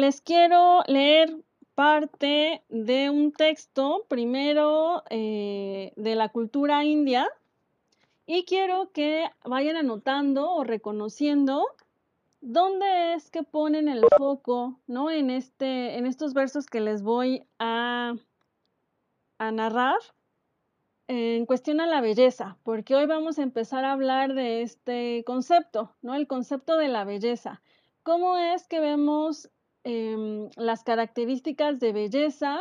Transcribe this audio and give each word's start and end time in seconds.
les 0.00 0.20
quiero 0.22 0.82
leer 0.86 1.36
parte 1.74 2.62
de 2.68 3.10
un 3.10 3.32
texto, 3.32 4.06
primero 4.08 5.02
eh, 5.10 5.92
de 5.96 6.14
la 6.14 6.30
cultura 6.30 6.84
india, 6.84 7.28
y 8.26 8.44
quiero 8.44 8.90
que 8.92 9.28
vayan 9.44 9.76
anotando 9.76 10.52
o 10.52 10.64
reconociendo 10.64 11.66
dónde 12.40 13.14
es 13.14 13.30
que 13.30 13.42
ponen 13.42 13.88
el 13.88 14.02
foco, 14.16 14.80
¿no? 14.86 15.10
En, 15.10 15.30
este, 15.30 15.98
en 15.98 16.06
estos 16.06 16.32
versos 16.32 16.66
que 16.66 16.80
les 16.80 17.02
voy 17.02 17.44
a, 17.58 18.14
a 19.38 19.52
narrar 19.52 19.98
en 21.08 21.44
cuestión 21.44 21.80
a 21.80 21.86
la 21.86 22.00
belleza, 22.00 22.56
porque 22.62 22.94
hoy 22.94 23.06
vamos 23.06 23.38
a 23.38 23.42
empezar 23.42 23.84
a 23.84 23.92
hablar 23.92 24.32
de 24.34 24.62
este 24.62 25.24
concepto, 25.26 25.94
¿no? 26.02 26.14
El 26.14 26.26
concepto 26.26 26.76
de 26.76 26.88
la 26.88 27.04
belleza. 27.04 27.62
¿Cómo 28.02 28.38
es 28.38 28.66
que 28.68 28.80
vemos 28.80 29.50
em, 29.84 30.48
las 30.56 30.84
características 30.84 31.80
de 31.80 31.92
belleza 31.92 32.60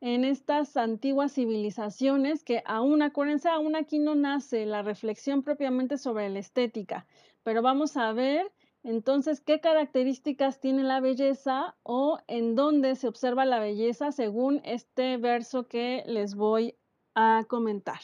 en 0.00 0.24
estas 0.24 0.76
antiguas 0.76 1.32
civilizaciones 1.34 2.42
que 2.42 2.62
aún, 2.64 3.02
acuérdense, 3.02 3.48
aún 3.48 3.76
aquí 3.76 3.98
no 3.98 4.14
nace 4.14 4.64
la 4.66 4.82
reflexión 4.82 5.42
propiamente 5.42 5.98
sobre 5.98 6.28
la 6.30 6.38
estética, 6.38 7.06
pero 7.42 7.60
vamos 7.60 7.96
a 7.96 8.12
ver 8.12 8.50
entonces 8.82 9.42
qué 9.42 9.60
características 9.60 10.58
tiene 10.58 10.84
la 10.84 11.00
belleza 11.00 11.76
o 11.82 12.18
en 12.28 12.54
dónde 12.54 12.96
se 12.96 13.08
observa 13.08 13.44
la 13.44 13.58
belleza 13.58 14.10
según 14.10 14.62
este 14.64 15.18
verso 15.18 15.68
que 15.68 16.02
les 16.06 16.34
voy 16.34 16.76
a 17.14 17.44
comentar. 17.46 18.00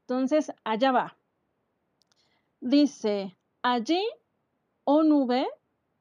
Entonces, 0.00 0.52
allá 0.64 0.92
va. 0.92 1.16
Dice, 2.60 3.36
allí, 3.62 4.02
oh 4.84 5.02
nube, 5.02 5.46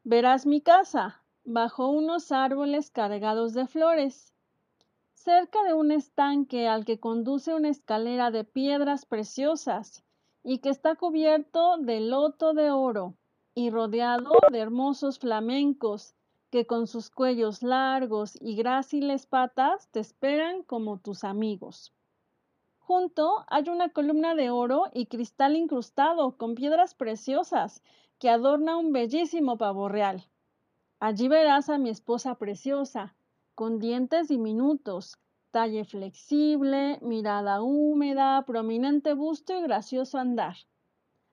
verás 0.03 0.45
mi 0.45 0.59
casa, 0.61 1.23
bajo 1.49 1.87
unos 1.87 2.33
árboles 2.33 2.91
cargados 2.91 3.53
de 3.53 3.67
flores, 3.67 4.33
cerca 5.13 5.63
de 5.63 5.73
un 5.73 5.93
estanque 5.93 6.67
al 6.67 6.83
que 6.83 6.99
conduce 6.99 7.53
una 7.53 7.69
escalera 7.69 8.31
de 8.31 8.43
piedras 8.43 9.05
preciosas 9.05 10.03
y 10.43 10.57
que 10.57 10.67
está 10.67 10.95
cubierto 10.95 11.77
de 11.77 12.01
loto 12.01 12.53
de 12.53 12.69
oro 12.71 13.13
y 13.55 13.69
rodeado 13.69 14.33
de 14.51 14.59
hermosos 14.59 15.19
flamencos 15.19 16.15
que 16.49 16.67
con 16.67 16.85
sus 16.85 17.09
cuellos 17.09 17.63
largos 17.63 18.37
y 18.41 18.57
gráciles 18.57 19.25
patas 19.25 19.87
te 19.91 20.01
esperan 20.01 20.63
como 20.63 20.99
tus 20.99 21.23
amigos. 21.23 21.93
Junto 22.79 23.45
hay 23.47 23.69
una 23.69 23.87
columna 23.87 24.35
de 24.35 24.49
oro 24.49 24.91
y 24.93 25.05
cristal 25.05 25.55
incrustado 25.55 26.35
con 26.35 26.55
piedras 26.55 26.93
preciosas 26.93 27.81
que 28.19 28.29
adorna 28.29 28.75
un 28.75 28.91
bellísimo 28.91 29.57
pavo 29.57 29.87
real. 29.87 30.25
Allí 30.99 31.27
verás 31.27 31.69
a 31.69 31.77
mi 31.77 31.89
esposa 31.89 32.35
preciosa, 32.35 33.15
con 33.53 33.79
dientes 33.79 34.27
diminutos, 34.27 35.19
talle 35.51 35.85
flexible, 35.85 36.99
mirada 37.01 37.61
húmeda, 37.61 38.43
prominente 38.45 39.13
busto 39.13 39.57
y 39.57 39.61
gracioso 39.61 40.17
andar. 40.17 40.55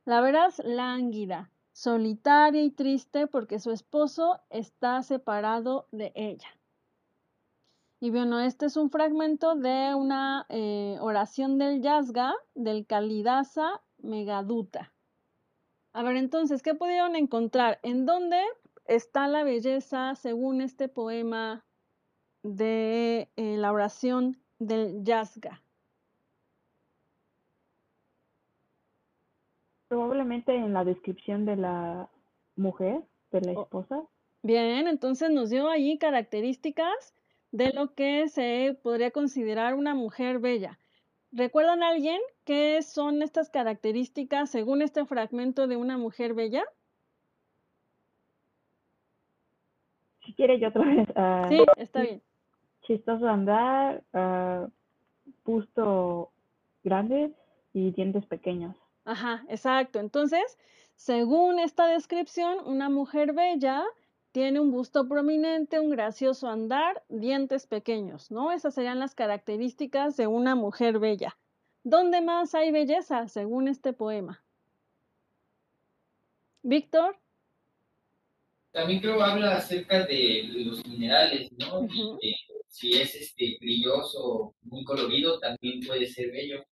La 0.04 0.20
verás 0.20 0.60
lánguida, 0.64 1.50
solitaria 1.72 2.62
y 2.62 2.70
triste 2.70 3.26
porque 3.26 3.58
su 3.58 3.70
esposo 3.70 4.40
está 4.50 5.02
separado 5.02 5.88
de 5.92 6.12
ella. 6.14 6.48
Y 8.00 8.10
bueno, 8.10 8.40
este 8.40 8.66
es 8.66 8.76
un 8.76 8.90
fragmento 8.90 9.54
de 9.54 9.94
una 9.94 10.44
eh, 10.50 10.98
oración 11.00 11.56
del 11.56 11.80
Yazga 11.80 12.34
del 12.54 12.86
Kalidasa 12.86 13.80
Megaduta. 13.98 14.92
A 15.94 16.02
ver, 16.02 16.16
entonces, 16.16 16.62
¿qué 16.62 16.74
pudieron 16.74 17.16
encontrar? 17.16 17.78
¿En 17.82 18.04
dónde 18.04 18.42
está 18.86 19.28
la 19.28 19.44
belleza 19.44 20.14
según 20.14 20.60
este 20.60 20.88
poema 20.88 21.64
de 22.42 23.30
eh, 23.36 23.56
la 23.56 23.72
oración 23.72 24.38
del 24.58 25.02
Yazga? 25.04 25.62
Probablemente 29.88 30.54
en 30.54 30.72
la 30.72 30.84
descripción 30.84 31.44
de 31.44 31.56
la 31.56 32.08
mujer, 32.56 33.02
de 33.30 33.40
la 33.40 33.52
esposa. 33.52 34.02
bien, 34.42 34.88
entonces 34.88 35.30
nos 35.30 35.50
dio 35.50 35.68
ahí 35.68 35.98
características 35.98 37.14
de 37.52 37.72
lo 37.72 37.94
que 37.94 38.28
se 38.28 38.78
podría 38.82 39.10
considerar 39.10 39.74
una 39.74 39.94
mujer 39.94 40.40
bella. 40.40 40.78
¿Recuerdan 41.30 41.82
a 41.82 41.88
alguien 41.88 42.20
qué 42.44 42.80
son 42.82 43.22
estas 43.22 43.50
características 43.50 44.50
según 44.50 44.82
este 44.82 45.04
fragmento 45.04 45.66
de 45.66 45.76
una 45.76 45.98
mujer 45.98 46.34
bella? 46.34 46.64
Si 50.34 50.36
quiere 50.36 50.58
yo 50.58 50.68
otra 50.68 50.84
vez. 50.84 51.08
Ah, 51.14 51.46
sí, 51.48 51.58
está 51.76 52.00
bien. 52.00 52.20
Chistoso 52.82 53.28
andar, 53.28 54.02
uh, 54.12 54.68
busto 55.44 56.32
grande 56.82 57.32
y 57.72 57.92
dientes 57.92 58.26
pequeños. 58.26 58.74
Ajá, 59.04 59.44
exacto. 59.48 60.00
Entonces, 60.00 60.58
según 60.96 61.60
esta 61.60 61.86
descripción, 61.86 62.58
una 62.66 62.88
mujer 62.88 63.32
bella 63.32 63.84
tiene 64.32 64.58
un 64.58 64.72
busto 64.72 65.06
prominente, 65.06 65.78
un 65.78 65.90
gracioso 65.90 66.48
andar, 66.48 67.04
dientes 67.08 67.68
pequeños, 67.68 68.32
¿no? 68.32 68.50
Esas 68.50 68.74
serían 68.74 68.98
las 68.98 69.14
características 69.14 70.16
de 70.16 70.26
una 70.26 70.56
mujer 70.56 70.98
bella. 70.98 71.36
¿Dónde 71.84 72.20
más 72.22 72.56
hay 72.56 72.72
belleza, 72.72 73.28
según 73.28 73.68
este 73.68 73.92
poema? 73.92 74.42
Víctor. 76.62 77.16
También 78.74 79.00
creo 79.00 79.22
habla 79.22 79.56
acerca 79.56 80.04
de 80.04 80.42
los 80.52 80.84
minerales, 80.86 81.50
¿no? 81.52 81.86
si 82.68 82.92
es 82.94 83.14
este 83.14 83.56
brilloso, 83.60 84.56
muy 84.62 84.82
colorido, 84.82 85.38
también 85.38 85.80
puede 85.86 86.06
ser 86.06 86.32
bello. 86.32 86.64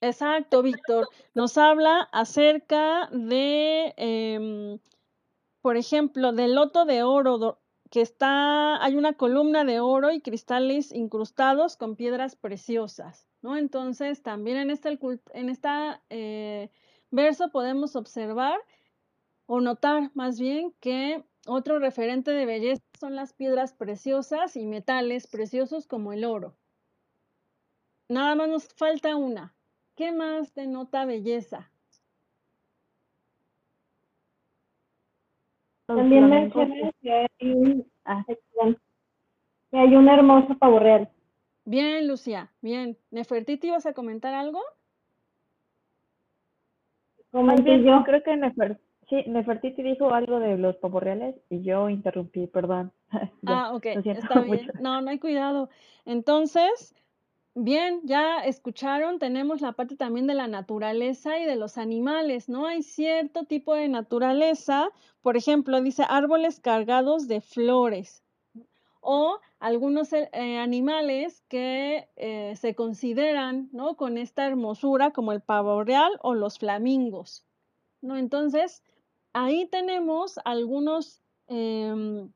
Exacto, 0.00 0.62
Víctor. 0.62 1.08
Nos 1.34 1.58
habla 1.58 2.08
acerca 2.10 3.10
de 3.12 3.92
em, 3.98 4.78
por 5.60 5.76
ejemplo, 5.76 6.32
del 6.32 6.54
loto 6.54 6.86
de 6.86 7.02
oro, 7.02 7.60
que 7.90 8.00
está, 8.00 8.82
hay 8.82 8.96
una 8.96 9.12
columna 9.12 9.64
de 9.64 9.80
oro 9.80 10.12
y 10.12 10.22
cristales 10.22 10.90
incrustados 10.90 11.76
con 11.76 11.96
piedras 11.96 12.34
preciosas, 12.34 13.28
¿no? 13.42 13.58
Entonces, 13.58 14.22
también 14.22 14.56
en 14.56 14.70
este, 14.70 14.98
en 15.34 15.50
esta 15.50 16.02
eh, 16.08 16.70
verso 17.10 17.50
podemos 17.50 17.94
observar 17.94 18.58
o 19.52 19.60
notar 19.60 20.12
más 20.14 20.38
bien 20.38 20.72
que 20.78 21.24
otro 21.44 21.80
referente 21.80 22.30
de 22.30 22.46
belleza 22.46 22.84
son 23.00 23.16
las 23.16 23.32
piedras 23.32 23.72
preciosas 23.72 24.54
y 24.54 24.64
metales 24.64 25.26
preciosos 25.26 25.88
como 25.88 26.12
el 26.12 26.24
oro. 26.24 26.54
Nada 28.08 28.36
más 28.36 28.48
nos 28.48 28.72
falta 28.74 29.16
una. 29.16 29.52
¿Qué 29.96 30.12
más 30.12 30.54
denota 30.54 31.04
belleza? 31.04 31.68
También 35.86 36.30
menciona 36.30 36.92
que 37.02 37.12
hay 37.12 37.52
un, 37.52 37.90
ah, 38.04 38.24
que 38.28 39.78
hay 39.78 39.96
un 39.96 40.08
hermoso 40.08 40.56
pavo 40.58 40.78
real. 40.78 41.10
Bien, 41.64 42.06
Lucía, 42.06 42.52
bien. 42.60 42.96
Nefertiti, 43.10 43.68
¿vas 43.68 43.86
a 43.86 43.94
comentar 43.94 44.32
algo? 44.32 44.60
Comenté 47.32 47.82
yo. 47.82 48.04
Creo 48.04 48.22
que 48.22 48.36
sí, 49.10 49.24
Nefertiti 49.26 49.82
dijo 49.82 50.14
algo 50.14 50.40
de 50.40 50.56
los 50.56 50.76
pavos 50.76 51.02
reales 51.02 51.36
y 51.50 51.62
yo 51.62 51.90
interrumpí, 51.90 52.46
perdón. 52.46 52.92
ah, 53.46 53.72
ok, 53.74 53.86
está 53.86 54.40
bien. 54.40 54.70
No, 54.80 55.02
no 55.02 55.10
hay 55.10 55.18
cuidado. 55.18 55.68
Entonces, 56.06 56.94
Bien, 57.56 58.00
ya 58.04 58.44
escucharon, 58.44 59.18
tenemos 59.18 59.60
la 59.60 59.72
parte 59.72 59.96
también 59.96 60.28
de 60.28 60.34
la 60.34 60.46
naturaleza 60.46 61.36
y 61.40 61.44
de 61.44 61.56
los 61.56 61.78
animales, 61.78 62.48
¿no? 62.48 62.66
Hay 62.66 62.84
cierto 62.84 63.42
tipo 63.44 63.74
de 63.74 63.88
naturaleza, 63.88 64.88
por 65.20 65.36
ejemplo, 65.36 65.80
dice 65.82 66.04
árboles 66.08 66.60
cargados 66.60 67.26
de 67.26 67.40
flores 67.40 68.22
o 69.00 69.40
algunos 69.58 70.12
eh, 70.12 70.58
animales 70.58 71.42
que 71.48 72.08
eh, 72.14 72.54
se 72.56 72.76
consideran, 72.76 73.68
¿no? 73.72 73.96
Con 73.96 74.16
esta 74.16 74.46
hermosura 74.46 75.10
como 75.10 75.32
el 75.32 75.40
pavo 75.40 75.82
real 75.82 76.12
o 76.22 76.34
los 76.34 76.58
flamingos, 76.58 77.44
¿no? 78.00 78.16
Entonces, 78.16 78.84
ahí 79.32 79.66
tenemos 79.66 80.38
algunos 80.44 81.22
em, 81.46 82.32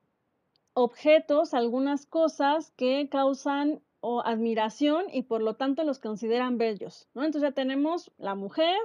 objetos, 0.75 1.55
algunas 1.55 2.06
cosas 2.06 2.73
que 2.73 3.08
causan 3.08 3.81
admiración 4.25 5.06
y 5.11 5.23
por 5.23 5.43
lo 5.43 5.55
tanto 5.55 5.82
los 5.85 5.99
consideran 5.99 6.58
bellos. 6.58 7.08
Entonces 7.14 7.43
ya 7.43 7.52
tenemos 7.52 8.12
la 8.19 8.35
mujer, 8.35 8.76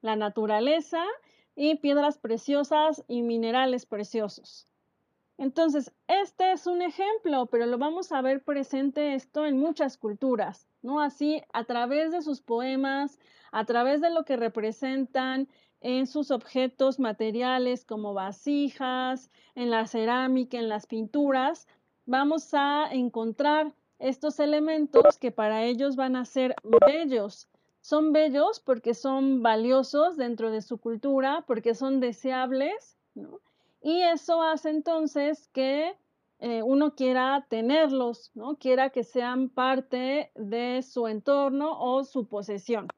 la 0.00 0.16
naturaleza 0.16 1.04
y 1.56 1.76
piedras 1.76 2.18
preciosas 2.18 3.04
y 3.08 3.22
minerales 3.22 3.86
preciosos. 3.86 4.66
Entonces, 5.36 5.92
este 6.08 6.52
es 6.52 6.66
un 6.66 6.82
ejemplo, 6.82 7.46
pero 7.46 7.66
lo 7.66 7.78
vamos 7.78 8.10
a 8.10 8.22
ver 8.22 8.42
presente 8.42 9.14
esto 9.14 9.46
en 9.46 9.56
muchas 9.56 9.96
culturas, 9.96 10.66
¿no? 10.82 11.00
Así, 11.00 11.42
a 11.52 11.64
través 11.64 12.10
de 12.10 12.22
sus 12.22 12.40
poemas, 12.40 13.20
a 13.52 13.64
través 13.64 14.00
de 14.00 14.10
lo 14.10 14.24
que 14.24 14.36
representan 14.36 15.48
en 15.80 16.06
sus 16.06 16.30
objetos 16.30 16.98
materiales 16.98 17.84
como 17.84 18.14
vasijas, 18.14 19.30
en 19.54 19.70
la 19.70 19.86
cerámica, 19.86 20.58
en 20.58 20.68
las 20.68 20.86
pinturas, 20.86 21.66
vamos 22.06 22.52
a 22.54 22.88
encontrar 22.90 23.72
estos 23.98 24.40
elementos 24.40 25.18
que 25.18 25.30
para 25.30 25.64
ellos 25.64 25.96
van 25.96 26.16
a 26.16 26.24
ser 26.24 26.54
bellos. 26.86 27.48
Son 27.80 28.12
bellos 28.12 28.60
porque 28.60 28.94
son 28.94 29.42
valiosos 29.42 30.16
dentro 30.16 30.50
de 30.50 30.62
su 30.62 30.78
cultura, 30.78 31.44
porque 31.46 31.74
son 31.74 32.00
deseables, 32.00 32.96
Y 33.80 34.02
eso 34.02 34.42
hace 34.42 34.70
entonces 34.70 35.48
que 35.52 35.96
eh, 36.40 36.62
uno 36.62 36.94
quiera 36.94 37.46
tenerlos, 37.48 38.30
¿no? 38.34 38.56
Quiera 38.56 38.90
que 38.90 39.04
sean 39.04 39.48
parte 39.48 40.30
de 40.34 40.82
su 40.82 41.06
entorno 41.06 41.80
o 41.80 42.04
su 42.04 42.26
posesión. 42.26 42.88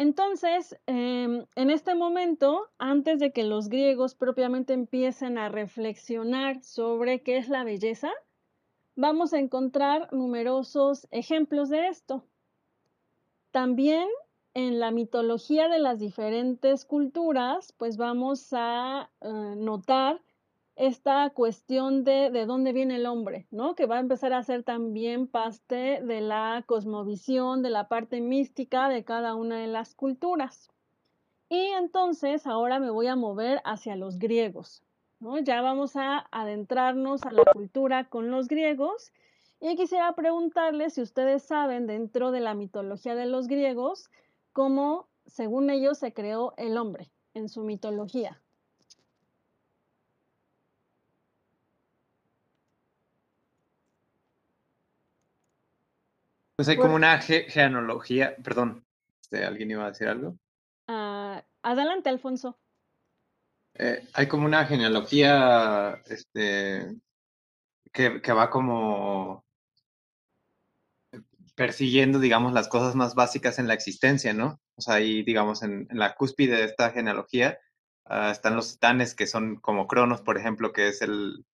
Entonces, 0.00 0.80
em, 0.86 1.44
en 1.56 1.68
este 1.68 1.94
momento, 1.94 2.70
antes 2.78 3.18
de 3.18 3.32
que 3.32 3.44
los 3.44 3.68
griegos 3.68 4.14
propiamente 4.14 4.72
empiecen 4.72 5.36
a 5.36 5.50
reflexionar 5.50 6.62
sobre 6.62 7.22
qué 7.22 7.36
es 7.36 7.50
la 7.50 7.64
belleza, 7.64 8.10
vamos 8.96 9.34
a 9.34 9.38
encontrar 9.38 10.10
numerosos 10.10 11.06
ejemplos 11.10 11.68
de 11.68 11.88
esto. 11.88 12.24
También 13.50 14.08
en 14.54 14.80
la 14.80 14.90
mitología 14.90 15.68
de 15.68 15.80
las 15.80 15.98
diferentes 15.98 16.86
culturas, 16.86 17.74
pues 17.76 17.98
vamos 17.98 18.54
a 18.54 19.10
eh, 19.20 19.28
notar 19.58 20.22
esta 20.80 21.28
cuestión 21.28 22.04
de, 22.04 22.30
de 22.30 22.46
dónde 22.46 22.72
viene 22.72 22.96
el 22.96 23.04
hombre, 23.04 23.46
¿no? 23.50 23.74
Que 23.74 23.84
va 23.84 23.96
a 23.96 24.00
empezar 24.00 24.32
a 24.32 24.42
ser 24.42 24.62
también 24.62 25.26
parte 25.26 26.00
de 26.02 26.22
la 26.22 26.64
cosmovisión, 26.66 27.62
de 27.62 27.68
la 27.68 27.86
parte 27.86 28.22
mística 28.22 28.88
de 28.88 29.04
cada 29.04 29.34
una 29.34 29.58
de 29.58 29.66
las 29.66 29.94
culturas. 29.94 30.70
Y 31.50 31.66
entonces 31.78 32.46
ahora 32.46 32.78
me 32.78 32.88
voy 32.88 33.08
a 33.08 33.16
mover 33.16 33.60
hacia 33.66 33.94
los 33.94 34.18
griegos, 34.18 34.82
Ya 35.44 35.60
vamos 35.60 35.96
a 35.96 36.26
adentrarnos 36.30 37.24
a 37.24 37.30
la 37.30 37.44
cultura 37.52 38.08
con 38.08 38.30
los 38.30 38.48
griegos 38.48 39.12
y 39.60 39.76
quisiera 39.76 40.14
preguntarles 40.14 40.94
si 40.94 41.02
ustedes 41.02 41.42
saben 41.42 41.86
dentro 41.86 42.30
de 42.30 42.40
la 42.40 42.54
mitología 42.54 43.14
de 43.14 43.26
los 43.26 43.48
griegos 43.48 44.10
cómo, 44.54 45.08
según 45.26 45.68
ellos, 45.68 45.98
se 45.98 46.14
creó 46.14 46.54
el 46.56 46.78
hombre 46.78 47.10
en 47.34 47.50
su 47.50 47.64
mitología. 47.64 48.40
Pues 56.60 56.68
hay 56.68 56.76
como 56.76 56.94
una 56.94 57.18
genealogía, 57.18 58.36
perdón, 58.44 58.84
este, 59.22 59.46
¿alguien 59.46 59.70
iba 59.70 59.86
a 59.86 59.92
decir 59.92 60.08
algo? 60.08 60.36
Ah, 60.88 61.42
adelante, 61.62 62.10
Alfonso. 62.10 62.58
Eh, 63.72 64.06
hay 64.12 64.28
como 64.28 64.44
una 64.44 64.66
genealogía 64.66 66.02
este, 66.04 66.96
que, 67.90 68.20
que, 68.20 68.32
va 68.34 68.50
como 68.50 69.42
persiguiendo, 71.54 72.18
digamos, 72.18 72.52
las 72.52 72.68
cosas 72.68 72.94
más 72.94 73.14
básicas 73.14 73.58
en 73.58 73.66
la 73.66 73.72
existencia, 73.72 74.34
¿no? 74.34 74.60
O 74.76 74.82
sea, 74.82 74.96
ahí, 74.96 75.22
digamos, 75.22 75.62
en, 75.62 75.88
la 75.92 76.14
cúspide 76.14 76.56
de 76.56 76.64
esta 76.64 76.90
genealogía 76.90 77.58
ah, 78.04 78.32
están 78.32 78.54
los 78.54 78.72
titanes, 78.72 79.14
que 79.14 79.26
son 79.26 79.56
como 79.56 79.86
Cronos, 79.86 80.20
por 80.20 80.36
ejemplo, 80.36 80.74
que 80.74 80.88
es 80.88 81.00
el, 81.00 81.46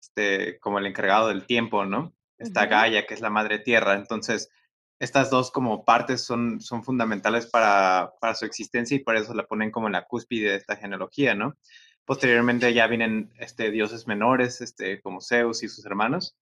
este, 0.00 0.60
como 0.60 0.78
el 0.78 0.86
encargado 0.86 1.26
del 1.26 1.44
tiempo, 1.44 1.84
¿no? 1.84 2.14
Está 2.44 2.66
Gaia, 2.66 3.06
que 3.06 3.14
es 3.14 3.20
la 3.20 3.30
madre 3.30 3.58
tierra. 3.58 3.94
Entonces, 3.94 4.50
estas 4.98 5.30
dos 5.30 5.50
como 5.50 5.84
partes 5.84 6.22
son, 6.22 6.60
son 6.60 6.84
fundamentales 6.84 7.46
para, 7.46 8.12
para, 8.20 8.34
su 8.34 8.44
existencia 8.44 8.96
y 8.96 9.00
por 9.00 9.16
eso 9.16 9.34
la 9.34 9.46
ponen 9.46 9.70
como 9.70 9.86
en 9.86 9.94
la 9.94 10.04
cúspide 10.04 10.50
de 10.50 10.56
esta 10.56 10.76
genealogía, 10.76 11.34
¿no? 11.34 11.56
Posteriormente 12.04 12.72
ya 12.74 12.86
vienen 12.86 13.32
este, 13.38 13.70
dioses 13.70 14.06
menores, 14.06 14.60
este, 14.60 15.00
como 15.00 15.20
Zeus 15.20 15.62
y 15.62 15.68
sus 15.68 15.84
hermanos, 15.86 16.36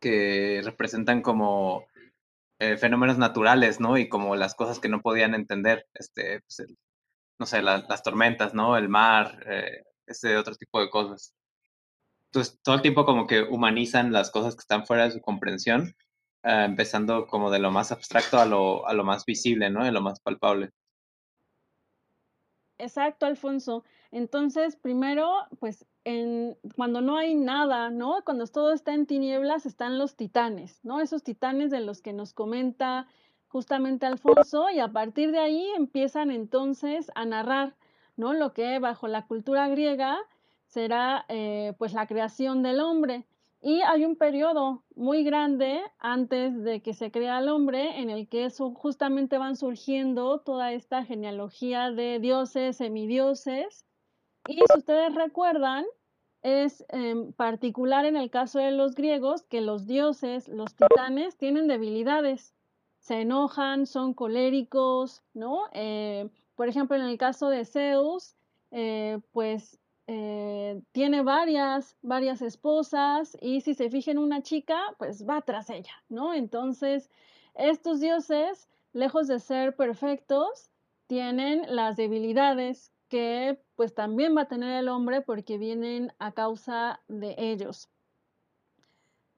que 0.00 0.60
representan 0.64 1.22
como 1.22 1.86
eh, 2.58 2.76
fenómenos 2.76 3.18
naturales, 3.18 3.80
¿no? 3.80 3.96
Y 3.96 4.08
como 4.08 4.36
las 4.36 4.54
cosas 4.54 4.80
que 4.80 4.88
no 4.88 5.00
podían 5.00 5.34
entender, 5.34 5.86
este, 5.94 6.40
pues 6.40 6.66
no 7.38 7.46
sé, 7.46 7.62
las 7.62 8.02
tormentas, 8.02 8.54
¿no? 8.54 8.76
El 8.76 8.88
mar, 8.88 9.40
eh, 9.46 9.84
ese 10.06 10.36
otro 10.36 10.54
tipo 10.56 10.80
de 10.80 10.90
cosas. 10.90 11.34
Entonces, 12.30 12.60
todo 12.62 12.76
el 12.76 12.82
tiempo 12.82 13.04
como 13.04 13.26
que 13.26 13.42
humanizan 13.42 14.12
las 14.12 14.30
cosas 14.30 14.54
que 14.54 14.60
están 14.60 14.86
fuera 14.86 15.04
de 15.04 15.12
su 15.12 15.20
comprensión, 15.20 15.94
eh, 16.42 16.64
empezando 16.64 17.26
como 17.26 17.50
de 17.50 17.58
lo 17.58 17.70
más 17.70 17.90
abstracto 17.90 18.38
a 18.38 18.44
lo, 18.44 18.86
a 18.86 18.92
lo 18.92 19.04
más 19.04 19.24
visible, 19.24 19.70
¿no? 19.70 19.84
De 19.84 19.92
lo 19.92 20.02
más 20.02 20.20
palpable. 20.20 20.70
Exacto, 22.78 23.26
Alfonso. 23.26 23.84
Entonces, 24.12 24.76
primero, 24.76 25.32
pues 25.58 25.84
en, 26.04 26.56
cuando 26.76 27.00
no 27.00 27.16
hay 27.16 27.34
nada, 27.34 27.90
¿no? 27.90 28.22
Cuando 28.24 28.46
todo 28.46 28.72
está 28.72 28.94
en 28.94 29.06
tinieblas, 29.06 29.66
están 29.66 29.98
los 29.98 30.14
titanes, 30.14 30.84
¿no? 30.84 31.00
Esos 31.00 31.22
titanes 31.22 31.70
de 31.70 31.80
los 31.80 32.00
que 32.02 32.12
nos 32.12 32.32
comenta 32.32 33.06
justamente 33.48 34.06
Alfonso, 34.06 34.68
y 34.70 34.78
a 34.78 34.88
partir 34.88 35.32
de 35.32 35.38
ahí 35.38 35.66
empiezan 35.76 36.30
entonces 36.30 37.10
a 37.14 37.24
narrar, 37.24 37.74
¿no? 38.16 38.34
Lo 38.34 38.52
que 38.52 38.78
bajo 38.78 39.08
la 39.08 39.26
cultura 39.26 39.68
griega 39.68 40.18
será 40.68 41.24
eh, 41.28 41.74
pues 41.78 41.92
la 41.92 42.06
creación 42.06 42.62
del 42.62 42.80
hombre. 42.80 43.26
Y 43.60 43.80
hay 43.82 44.04
un 44.04 44.14
periodo 44.14 44.84
muy 44.94 45.24
grande 45.24 45.80
antes 45.98 46.62
de 46.62 46.80
que 46.80 46.94
se 46.94 47.10
crea 47.10 47.40
el 47.40 47.48
hombre 47.48 48.00
en 48.00 48.08
el 48.08 48.28
que 48.28 48.48
justamente 48.74 49.36
van 49.36 49.56
surgiendo 49.56 50.38
toda 50.38 50.72
esta 50.72 51.04
genealogía 51.04 51.90
de 51.90 52.20
dioses, 52.20 52.76
semidioses. 52.76 53.84
Y 54.46 54.54
si 54.54 54.78
ustedes 54.78 55.14
recuerdan, 55.14 55.84
es 56.42 56.84
en 56.90 57.32
particular 57.32 58.04
en 58.04 58.16
el 58.16 58.30
caso 58.30 58.60
de 58.60 58.70
los 58.70 58.94
griegos 58.94 59.42
que 59.42 59.60
los 59.60 59.86
dioses, 59.86 60.46
los 60.46 60.76
titanes, 60.76 61.36
tienen 61.36 61.66
debilidades. 61.66 62.54
Se 63.00 63.22
enojan, 63.22 63.86
son 63.86 64.14
coléricos, 64.14 65.22
¿no? 65.34 65.62
Eh, 65.72 66.28
por 66.54 66.68
ejemplo, 66.68 66.96
en 66.96 67.02
el 67.02 67.18
caso 67.18 67.48
de 67.50 67.64
Zeus, 67.64 68.36
eh, 68.70 69.18
pues 69.32 69.80
eh, 70.10 70.80
tiene 70.92 71.22
varias, 71.22 71.94
varias 72.00 72.40
esposas 72.40 73.36
y 73.42 73.60
si 73.60 73.74
se 73.74 73.90
fija 73.90 74.10
en 74.10 74.16
una 74.16 74.42
chica, 74.42 74.80
pues 74.98 75.28
va 75.28 75.42
tras 75.42 75.68
ella, 75.68 75.92
¿no? 76.08 76.32
Entonces, 76.32 77.10
estos 77.54 78.00
dioses, 78.00 78.70
lejos 78.94 79.28
de 79.28 79.38
ser 79.38 79.76
perfectos, 79.76 80.70
tienen 81.08 81.62
las 81.68 81.96
debilidades 81.96 82.90
que 83.08 83.62
pues 83.76 83.94
también 83.94 84.34
va 84.34 84.42
a 84.42 84.48
tener 84.48 84.78
el 84.78 84.88
hombre 84.88 85.20
porque 85.20 85.58
vienen 85.58 86.10
a 86.18 86.32
causa 86.32 87.00
de 87.08 87.34
ellos. 87.36 87.90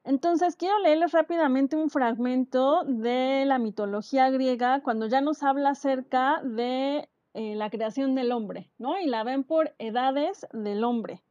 Entonces, 0.05 0.55
quiero 0.55 0.79
leerles 0.79 1.11
rápidamente 1.11 1.75
un 1.75 1.89
fragmento 1.89 2.85
de 2.85 3.43
la 3.45 3.59
mitología 3.59 4.29
griega 4.29 4.81
cuando 4.81 5.07
ya 5.07 5.19
nos 5.19 5.43
habla 5.43 5.71
acerca 5.71 6.41
de 6.43 7.09
eh, 7.33 7.55
la 7.55 7.69
creación 7.69 8.15
del 8.15 8.31
hombre, 8.31 8.69
¿no? 8.77 8.99
Y 8.99 9.05
la 9.05 9.23
ven 9.23 9.43
por 9.43 9.73
edades 9.79 10.45
del 10.51 10.83
hombre. 10.83 11.21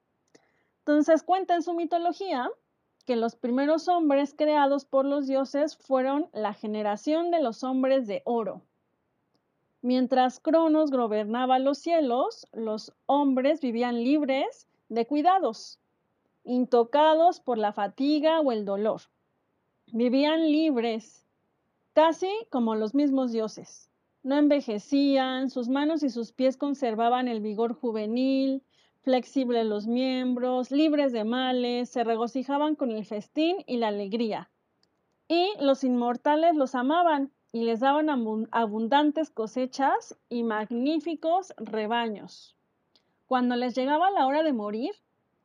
Entonces 0.78 1.22
cuenta 1.22 1.54
en 1.54 1.62
su 1.62 1.74
mitología 1.74 2.50
que 3.04 3.16
los 3.16 3.36
primeros 3.36 3.88
hombres 3.88 4.34
creados 4.36 4.84
por 4.84 5.04
los 5.04 5.26
dioses 5.26 5.76
fueron 5.76 6.28
la 6.32 6.54
generación 6.54 7.30
de 7.30 7.42
los 7.42 7.64
hombres 7.64 8.06
de 8.06 8.22
oro. 8.24 8.62
Mientras 9.82 10.40
Cronos 10.40 10.90
gobernaba 10.90 11.58
los 11.58 11.78
cielos, 11.78 12.46
los 12.52 12.92
hombres 13.06 13.60
vivían 13.60 14.02
libres 14.02 14.68
de 14.88 15.06
cuidados, 15.06 15.80
intocados 16.44 17.40
por 17.40 17.58
la 17.58 17.72
fatiga 17.72 18.40
o 18.40 18.52
el 18.52 18.64
dolor. 18.64 19.02
Vivían 19.86 20.50
libres, 20.50 21.26
casi 21.92 22.30
como 22.50 22.74
los 22.74 22.94
mismos 22.94 23.32
dioses. 23.32 23.89
No 24.22 24.36
envejecían, 24.36 25.48
sus 25.48 25.68
manos 25.68 26.02
y 26.02 26.10
sus 26.10 26.32
pies 26.32 26.58
conservaban 26.58 27.26
el 27.26 27.40
vigor 27.40 27.72
juvenil, 27.72 28.62
flexibles 29.00 29.64
los 29.64 29.86
miembros, 29.86 30.70
libres 30.70 31.12
de 31.12 31.24
males, 31.24 31.88
se 31.88 32.04
regocijaban 32.04 32.74
con 32.74 32.90
el 32.90 33.06
festín 33.06 33.56
y 33.66 33.78
la 33.78 33.88
alegría. 33.88 34.50
Y 35.26 35.52
los 35.60 35.84
inmortales 35.84 36.54
los 36.54 36.74
amaban 36.74 37.32
y 37.50 37.64
les 37.64 37.80
daban 37.80 38.10
abundantes 38.50 39.30
cosechas 39.30 40.18
y 40.28 40.42
magníficos 40.42 41.54
rebaños. 41.56 42.56
Cuando 43.26 43.56
les 43.56 43.74
llegaba 43.74 44.10
la 44.10 44.26
hora 44.26 44.42
de 44.42 44.52
morir, 44.52 44.92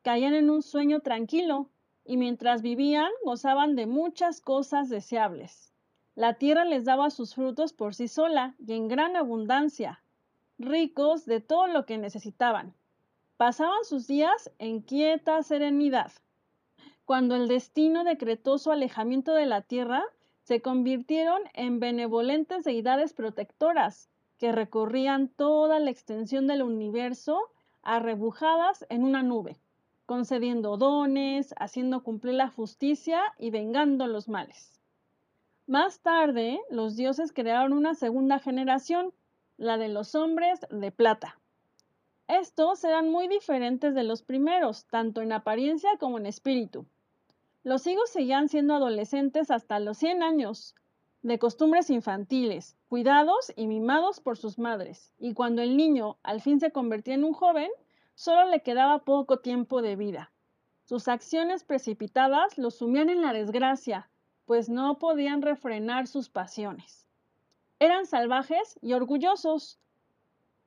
caían 0.02 0.34
en 0.34 0.50
un 0.50 0.62
sueño 0.62 1.00
tranquilo 1.00 1.70
y 2.04 2.18
mientras 2.18 2.60
vivían 2.60 3.10
gozaban 3.24 3.74
de 3.74 3.86
muchas 3.86 4.40
cosas 4.40 4.90
deseables. 4.90 5.72
La 6.16 6.32
tierra 6.32 6.64
les 6.64 6.86
daba 6.86 7.10
sus 7.10 7.34
frutos 7.34 7.74
por 7.74 7.94
sí 7.94 8.08
sola 8.08 8.54
y 8.66 8.72
en 8.72 8.88
gran 8.88 9.16
abundancia, 9.16 10.00
ricos 10.58 11.26
de 11.26 11.42
todo 11.42 11.66
lo 11.66 11.84
que 11.84 11.98
necesitaban. 11.98 12.72
Pasaban 13.36 13.84
sus 13.84 14.06
días 14.06 14.50
en 14.58 14.80
quieta 14.80 15.42
serenidad. 15.42 16.10
Cuando 17.04 17.36
el 17.36 17.48
destino 17.48 18.02
decretó 18.02 18.56
su 18.56 18.72
alejamiento 18.72 19.34
de 19.34 19.44
la 19.44 19.60
tierra, 19.60 20.04
se 20.42 20.62
convirtieron 20.62 21.42
en 21.52 21.80
benevolentes 21.80 22.64
deidades 22.64 23.12
protectoras, 23.12 24.08
que 24.38 24.52
recorrían 24.52 25.28
toda 25.28 25.80
la 25.80 25.90
extensión 25.90 26.46
del 26.46 26.62
universo 26.62 27.50
arrebujadas 27.82 28.86
en 28.88 29.04
una 29.04 29.22
nube, 29.22 29.58
concediendo 30.06 30.78
dones, 30.78 31.54
haciendo 31.58 32.02
cumplir 32.02 32.36
la 32.36 32.48
justicia 32.48 33.20
y 33.38 33.50
vengando 33.50 34.06
los 34.06 34.28
males. 34.28 34.75
Más 35.68 35.98
tarde, 35.98 36.60
los 36.70 36.94
dioses 36.94 37.32
crearon 37.32 37.72
una 37.72 37.96
segunda 37.96 38.38
generación, 38.38 39.12
la 39.56 39.78
de 39.78 39.88
los 39.88 40.14
hombres 40.14 40.60
de 40.70 40.92
plata. 40.92 41.40
Estos 42.28 42.84
eran 42.84 43.10
muy 43.10 43.26
diferentes 43.26 43.92
de 43.92 44.04
los 44.04 44.22
primeros, 44.22 44.86
tanto 44.86 45.22
en 45.22 45.32
apariencia 45.32 45.90
como 45.98 46.18
en 46.18 46.26
espíritu. 46.26 46.86
Los 47.64 47.88
hijos 47.88 48.10
seguían 48.10 48.48
siendo 48.48 48.74
adolescentes 48.74 49.50
hasta 49.50 49.80
los 49.80 49.98
100 49.98 50.22
años, 50.22 50.76
de 51.22 51.40
costumbres 51.40 51.90
infantiles, 51.90 52.76
cuidados 52.88 53.52
y 53.56 53.66
mimados 53.66 54.20
por 54.20 54.36
sus 54.36 54.60
madres, 54.60 55.12
y 55.18 55.34
cuando 55.34 55.62
el 55.62 55.76
niño 55.76 56.16
al 56.22 56.40
fin 56.40 56.60
se 56.60 56.70
convertía 56.70 57.14
en 57.14 57.24
un 57.24 57.32
joven, 57.32 57.72
solo 58.14 58.48
le 58.48 58.62
quedaba 58.62 59.00
poco 59.00 59.40
tiempo 59.40 59.82
de 59.82 59.96
vida. 59.96 60.30
Sus 60.84 61.08
acciones 61.08 61.64
precipitadas 61.64 62.56
los 62.56 62.76
sumían 62.76 63.10
en 63.10 63.20
la 63.20 63.32
desgracia, 63.32 64.08
pues 64.46 64.68
no 64.68 64.98
podían 64.98 65.42
refrenar 65.42 66.06
sus 66.06 66.30
pasiones. 66.30 67.06
Eran 67.78 68.06
salvajes 68.06 68.78
y 68.80 68.94
orgullosos. 68.94 69.78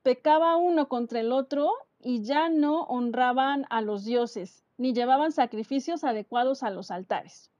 Pecaba 0.02 0.56
uno 0.56 0.88
contra 0.88 1.20
el 1.20 1.32
otro 1.32 1.72
y 2.00 2.22
ya 2.22 2.48
no 2.48 2.82
honraban 2.84 3.66
a 3.68 3.80
los 3.80 4.04
dioses, 4.04 4.64
ni 4.78 4.92
llevaban 4.92 5.32
sacrificios 5.32 6.04
adecuados 6.04 6.62
a 6.62 6.70
los 6.70 6.90
altares. 6.90 7.50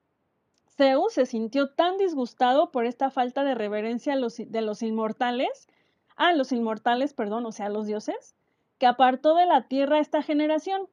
Zeus 0.76 1.12
se 1.12 1.26
sintió 1.26 1.70
tan 1.70 1.98
disgustado 1.98 2.70
por 2.70 2.86
esta 2.86 3.10
falta 3.10 3.44
de 3.44 3.54
reverencia 3.54 4.14
de 4.16 4.60
los 4.62 4.82
inmortales, 4.82 5.68
a 6.16 6.32
los 6.32 6.52
inmortales, 6.52 7.12
perdón, 7.12 7.44
o 7.44 7.52
sea, 7.52 7.66
a 7.66 7.70
los 7.70 7.86
dioses, 7.86 8.34
que 8.78 8.86
apartó 8.86 9.34
de 9.34 9.46
la 9.46 9.68
tierra 9.68 9.98
esta 9.98 10.22
generación. 10.22 10.88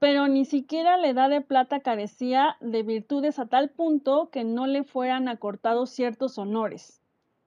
Pero 0.00 0.28
ni 0.28 0.46
siquiera 0.46 0.96
la 0.96 1.08
edad 1.08 1.28
de 1.28 1.42
plata 1.42 1.80
carecía 1.80 2.56
de 2.60 2.82
virtudes 2.82 3.38
a 3.38 3.44
tal 3.44 3.68
punto 3.68 4.30
que 4.30 4.44
no 4.44 4.66
le 4.66 4.82
fueran 4.82 5.28
acortados 5.28 5.90
ciertos 5.90 6.38
honores, 6.38 7.02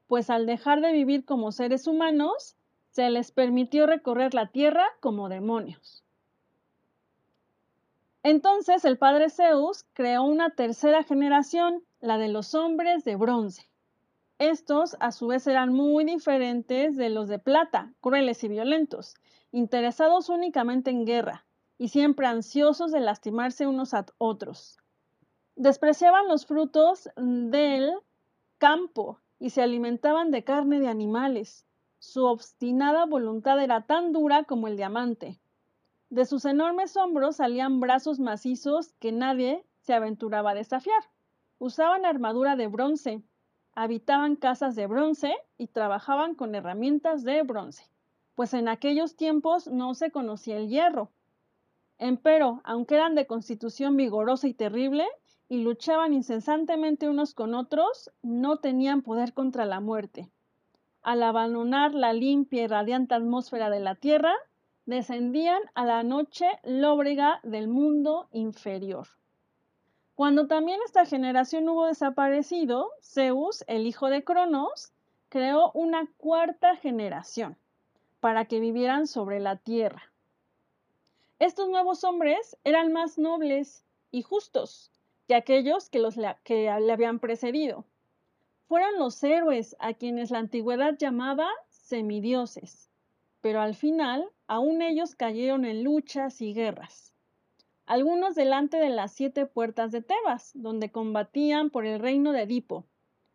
pues 0.06 0.30
al 0.30 0.46
dejar 0.46 0.80
de 0.82 0.92
vivir 0.92 1.26
como 1.26 1.52
seres 1.52 1.88
humanos, 1.88 2.56
se 2.92 3.10
les 3.10 3.32
permitió 3.32 3.88
recorrer 3.88 4.36
la 4.36 4.52
tierra 4.52 4.86
como 5.00 5.30
demonios. 5.30 6.04
Entonces 8.22 8.86
el 8.86 9.00
padre 9.00 9.32
Zeus 9.32 9.86
creó 9.94 10.22
una 10.22 10.52
tercera 10.52 11.02
generación, 11.04 11.82
la 12.02 12.20
de 12.20 12.28
los 12.28 12.54
hombres 12.54 13.04
de 13.04 13.16
bronce. 13.16 13.68
Estos, 14.38 14.96
a 15.00 15.12
su 15.12 15.26
vez, 15.26 15.48
eran 15.48 15.74
muy 15.74 16.06
diferentes 16.06 16.98
de 16.98 17.10
los 17.10 17.30
de 17.30 17.40
plata, 17.40 17.92
crueles 18.00 18.44
y 18.44 18.48
violentos, 18.48 19.16
interesados 19.52 20.30
únicamente 20.30 20.92
en 20.92 21.06
guerra 21.06 21.46
y 21.78 21.90
siempre 21.90 22.28
ansiosos 22.28 22.92
de 22.92 23.00
lastimarse 23.00 23.68
unos 23.68 23.94
a 23.94 24.06
otros. 24.18 24.78
Despreciaban 25.56 26.28
los 26.28 26.46
frutos 26.46 27.10
del 27.16 27.94
campo 28.58 29.20
y 29.40 29.50
se 29.52 29.62
alimentaban 29.62 30.32
de 30.32 30.44
carne 30.44 30.80
de 30.80 30.88
animales. 30.88 31.66
Su 32.00 32.26
obstinada 32.26 33.06
voluntad 33.06 33.62
era 33.62 33.82
tan 33.82 34.12
dura 34.12 34.44
como 34.44 34.68
el 34.68 34.78
diamante. 34.78 35.40
De 36.10 36.26
sus 36.26 36.46
enormes 36.46 36.96
hombros 36.96 37.38
salían 37.38 37.80
brazos 37.80 38.20
macizos 38.20 38.94
que 39.00 39.12
nadie 39.12 39.66
se 39.80 39.94
aventuraba 39.94 40.52
a 40.52 40.56
desafiar. 40.56 41.04
Usaban 41.60 42.06
armadura 42.06 42.56
de 42.56 42.68
bronce, 42.68 43.24
habitaban 43.74 44.36
casas 44.36 44.76
de 44.76 44.88
bronce 44.88 45.36
y 45.58 45.68
trabajaban 45.68 46.36
con 46.36 46.56
herramientas 46.56 47.24
de 47.24 47.42
bronce, 47.44 47.90
pues 48.36 48.54
en 48.54 48.68
aquellos 48.68 49.16
tiempos 49.16 49.68
no 49.68 49.94
se 49.94 50.12
conocía 50.12 50.58
el 50.58 50.70
hierro. 50.70 51.10
Empero, 52.04 52.60
aunque 52.66 52.96
eran 52.96 53.16
de 53.16 53.28
constitución 53.28 53.96
vigorosa 53.96 54.46
y 54.50 54.54
terrible, 54.54 55.08
y 55.48 55.64
luchaban 55.64 56.14
incesantemente 56.14 57.08
unos 57.08 57.34
con 57.34 57.56
otros, 57.56 58.12
no 58.22 58.58
tenían 58.58 59.04
poder 59.04 59.34
contra 59.34 59.64
la 59.64 59.80
muerte. 59.80 60.30
Al 61.02 61.24
abandonar 61.24 61.94
la 61.94 62.12
limpia 62.12 62.64
y 62.64 62.68
radiante 62.68 63.16
atmósfera 63.16 63.70
de 63.70 63.80
la 63.80 63.96
tierra, 63.96 64.34
descendían 64.86 65.62
a 65.76 65.86
la 65.86 66.04
noche 66.04 66.46
lóbrega 66.66 67.40
del 67.44 67.70
mundo 67.70 68.28
inferior. 68.34 69.08
Cuando 70.14 70.48
también 70.48 70.82
esta 70.86 71.06
generación 71.06 71.70
hubo 71.70 71.86
desaparecido, 71.86 72.90
Zeus, 73.02 73.64
el 73.68 73.88
hijo 73.88 74.10
de 74.10 74.26
Cronos, 74.26 74.92
creó 75.30 75.72
una 75.74 76.10
cuarta 76.18 76.76
generación 76.76 77.56
para 78.20 78.44
que 78.44 78.60
vivieran 78.60 79.08
sobre 79.08 79.40
la 79.40 79.56
tierra. 79.56 80.13
Estos 81.44 81.68
nuevos 81.68 82.06
hombres 82.06 82.56
eran 82.64 82.94
más 82.94 83.18
nobles 83.18 83.84
y 84.12 84.22
justos 84.22 84.94
que 85.28 85.36
aquellos 85.36 85.90
que, 85.90 86.00
los, 86.00 86.16
le 86.16 86.38
habían 86.94 87.20
precedido. 87.20 87.84
Fueron 88.70 88.98
los 88.98 89.22
héroes 89.22 89.76
a 89.80 89.94
quienes 89.94 90.32
la 90.32 90.38
antigüedad 90.40 90.98
llamaba 90.98 91.50
semidioses, 91.68 92.90
pero 93.42 93.60
al 93.60 93.76
final 93.76 94.26
aún 94.48 94.82
ellos 94.82 95.16
cayeron 95.16 95.66
en 95.66 95.84
luchas 95.84 96.40
y 96.40 96.54
guerras. 96.54 97.14
Algunos 97.88 98.36
delante 98.36 98.78
de 98.78 98.92
las 98.92 99.12
siete 99.12 99.46
puertas 99.46 99.92
de 99.92 100.02
Tebas, 100.02 100.52
donde 100.54 100.94
combatían 100.94 101.72
por 101.72 101.86
el 101.86 102.00
reino 102.00 102.32
de 102.32 102.44
Edipo, 102.44 102.86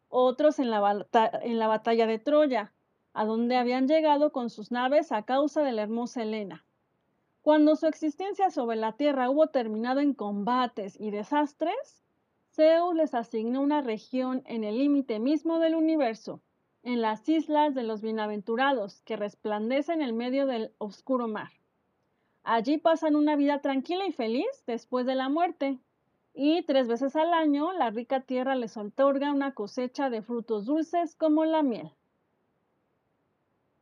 otros 0.08 0.58
en 0.58 0.70
la, 0.70 1.06
en 1.42 1.58
la 1.58 1.66
batalla 1.66 2.06
de 2.06 2.18
Troya, 2.18 2.72
a 3.12 3.26
donde 3.26 3.58
habían 3.58 3.86
llegado 3.86 4.32
con 4.32 4.48
sus 4.48 4.70
naves 4.70 5.12
a 5.12 5.24
causa 5.24 5.60
de 5.60 5.72
la 5.72 5.82
hermosa 5.82 6.22
Helena. 6.22 6.64
Cuando 7.48 7.76
su 7.76 7.86
existencia 7.86 8.50
sobre 8.50 8.76
la 8.76 8.92
tierra 8.92 9.30
hubo 9.30 9.46
terminado 9.46 10.00
en 10.00 10.12
combates 10.12 11.00
y 11.00 11.10
desastres, 11.10 12.04
Zeus 12.50 12.94
les 12.94 13.14
asignó 13.14 13.62
una 13.62 13.80
región 13.80 14.42
en 14.44 14.64
el 14.64 14.76
límite 14.76 15.18
mismo 15.18 15.58
del 15.58 15.74
universo, 15.74 16.42
en 16.82 17.00
las 17.00 17.26
islas 17.26 17.74
de 17.74 17.84
los 17.84 18.02
bienaventurados 18.02 19.00
que 19.00 19.16
resplandecen 19.16 20.02
en 20.02 20.14
medio 20.14 20.44
del 20.44 20.74
oscuro 20.76 21.26
mar. 21.26 21.48
Allí 22.42 22.76
pasan 22.76 23.16
una 23.16 23.34
vida 23.34 23.62
tranquila 23.62 24.06
y 24.06 24.12
feliz 24.12 24.62
después 24.66 25.06
de 25.06 25.14
la 25.14 25.30
muerte, 25.30 25.78
y 26.34 26.64
tres 26.64 26.86
veces 26.86 27.16
al 27.16 27.32
año 27.32 27.72
la 27.72 27.88
rica 27.88 28.20
tierra 28.20 28.56
les 28.56 28.76
otorga 28.76 29.32
una 29.32 29.54
cosecha 29.54 30.10
de 30.10 30.20
frutos 30.20 30.66
dulces 30.66 31.14
como 31.14 31.46
la 31.46 31.62
miel. 31.62 31.92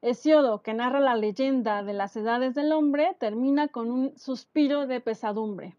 Hesiodo, 0.02 0.62
que 0.62 0.74
narra 0.74 1.00
la 1.00 1.16
leyenda 1.16 1.82
de 1.82 1.94
las 1.94 2.16
edades 2.16 2.54
del 2.54 2.72
hombre, 2.72 3.16
termina 3.18 3.68
con 3.68 3.90
un 3.90 4.16
suspiro 4.18 4.86
de 4.86 5.00
pesadumbre. 5.00 5.76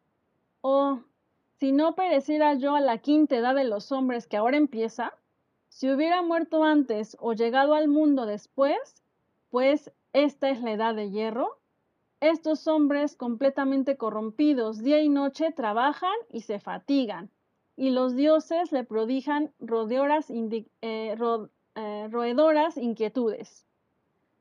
Oh, 0.62 1.00
si 1.60 1.72
no 1.72 1.96
pereciera 1.96 2.56
yo 2.56 2.76
a 2.76 2.82
la 2.82 2.98
quinta 2.98 3.36
edad 3.36 3.56
de 3.56 3.64
los 3.64 3.92
hombres 3.92 4.28
que 4.28 4.38
ahora 4.38 4.58
empieza, 4.58 5.14
si 5.70 5.92
hubiera 5.92 6.22
muerto 6.24 6.64
antes 6.64 7.16
o 7.20 7.34
llegado 7.34 7.76
al 7.76 7.88
mundo 7.88 8.26
después, 8.26 9.04
pues 9.52 9.92
esta 10.14 10.50
es 10.50 10.62
la 10.62 10.72
edad 10.72 10.96
de 10.96 11.12
hierro, 11.12 11.60
estos 12.20 12.68
hombres 12.68 13.16
completamente 13.16 13.98
corrompidos 13.98 14.82
día 14.82 15.00
y 15.02 15.10
noche 15.10 15.52
trabajan 15.52 16.16
y 16.30 16.42
se 16.42 16.60
fatigan, 16.60 17.30
y 17.76 17.92
los 17.92 18.16
dioses 18.16 18.72
le 18.72 18.84
prodigan 18.84 19.54
eh, 20.82 21.16
eh, 21.76 22.08
roedoras 22.10 22.78
inquietudes. 22.78 23.67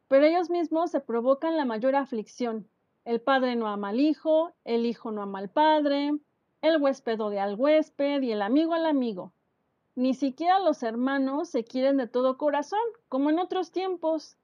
Pero 0.08 0.26
ellos 0.26 0.50
mismos 0.50 0.90
se 0.90 1.00
provocan 1.00 1.56
la 1.56 1.64
mayor 1.64 1.96
aflicción. 1.96 2.68
El 3.04 3.20
padre 3.20 3.56
no 3.56 3.66
ama 3.66 3.90
al 3.90 4.00
hijo, 4.00 4.52
el 4.64 4.86
hijo 4.86 5.10
no 5.10 5.22
ama 5.22 5.38
al 5.38 5.48
padre, 5.48 6.12
el 6.62 6.80
huésped 6.80 7.20
odia 7.20 7.44
al 7.44 7.54
huésped 7.54 8.22
y 8.22 8.32
el 8.32 8.42
amigo 8.42 8.74
al 8.74 8.86
amigo. 8.86 9.32
Ni 9.94 10.12
siquiera 10.14 10.58
los 10.60 10.82
hermanos 10.82 11.48
se 11.48 11.64
quieren 11.64 11.96
de 11.96 12.06
todo 12.06 12.36
corazón, 12.36 12.80
como 13.08 13.30
en 13.30 13.38
otros 13.38 13.72
tiempos. 13.72 14.36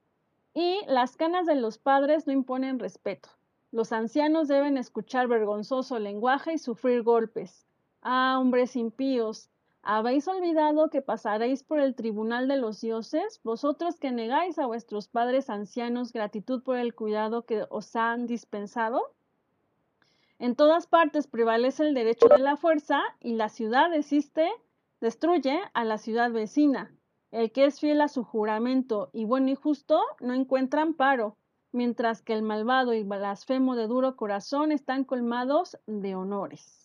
Y 0.54 0.81
las 0.87 1.16
canas 1.16 1.47
de 1.47 1.57
los 1.57 1.78
padres 1.78 2.26
no 2.26 2.33
imponen 2.33 2.78
respeto. 2.78 3.28
Los 3.71 3.92
ancianos 3.92 4.49
deben 4.49 4.78
escuchar 4.78 5.28
vergonzoso 5.28 5.99
lenguaje 5.99 6.54
y 6.54 6.59
sufrir 6.59 7.02
golpes. 7.02 7.66
Ah, 8.02 8.38
hombres 8.40 8.76
impíos, 8.76 9.49
¿habéis 9.83 10.27
olvidado 10.29 10.91
que 10.91 11.03
pasaréis 11.03 11.62
por 11.62 11.81
el 11.81 11.95
tribunal 11.95 12.49
de 12.49 12.57
los 12.57 12.81
dioses, 12.81 13.41
vosotros 13.45 13.99
que 13.99 14.11
negáis 14.11 14.59
a 14.59 14.67
vuestros 14.67 15.09
padres 15.09 15.51
ancianos 15.51 16.12
gratitud 16.12 16.62
por 16.62 16.77
el 16.77 16.95
cuidado 16.95 17.45
que 17.45 17.67
os 17.69 17.95
han 17.97 18.27
dispensado? 18.27 19.15
En 20.39 20.57
todas 20.57 20.87
partes 20.87 21.27
prevalece 21.27 21.85
el 21.85 21.95
derecho 21.95 22.29
de 22.29 22.39
la 22.39 22.57
fuerza 22.57 23.01
y 23.21 23.35
la 23.35 23.49
ciudad 23.49 23.93
existe 23.95 24.51
Destruye 25.03 25.59
a 25.75 25.85
la 25.85 25.99
ciudad 25.99 26.31
vecina. 26.31 26.95
El 27.33 27.51
que 27.51 27.65
es 27.65 27.81
fiel 27.81 28.01
a 28.03 28.07
su 28.07 28.23
juramento 28.23 29.11
y 29.12 29.25
bueno 29.25 29.51
y 29.51 29.57
justo 29.57 30.01
no 30.21 30.33
encuentra 30.33 30.83
amparo, 30.83 31.37
mientras 31.73 32.23
que 32.23 32.35
el 32.35 32.45
malvado 32.45 32.95
y 32.95 33.03
blasfemo 33.03 33.75
de 33.75 33.89
duro 33.89 34.15
corazón 34.15 34.71
están 34.71 35.03
colmados 35.03 35.77
de 35.89 36.15
honores. 36.15 36.82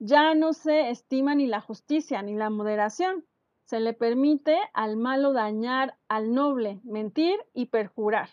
Ya 0.00 0.34
no 0.34 0.52
se 0.52 0.90
estima 0.90 1.34
ni 1.34 1.46
la 1.46 1.60
justicia 1.60 2.22
ni 2.22 2.36
la 2.36 2.50
moderación, 2.50 3.24
se 3.64 3.80
le 3.80 3.94
permite 3.94 4.56
al 4.72 4.96
malo 4.96 5.32
dañar 5.32 5.98
al 6.08 6.32
noble, 6.32 6.80
mentir 6.84 7.36
y 7.52 7.66
perjurar. 7.66 8.30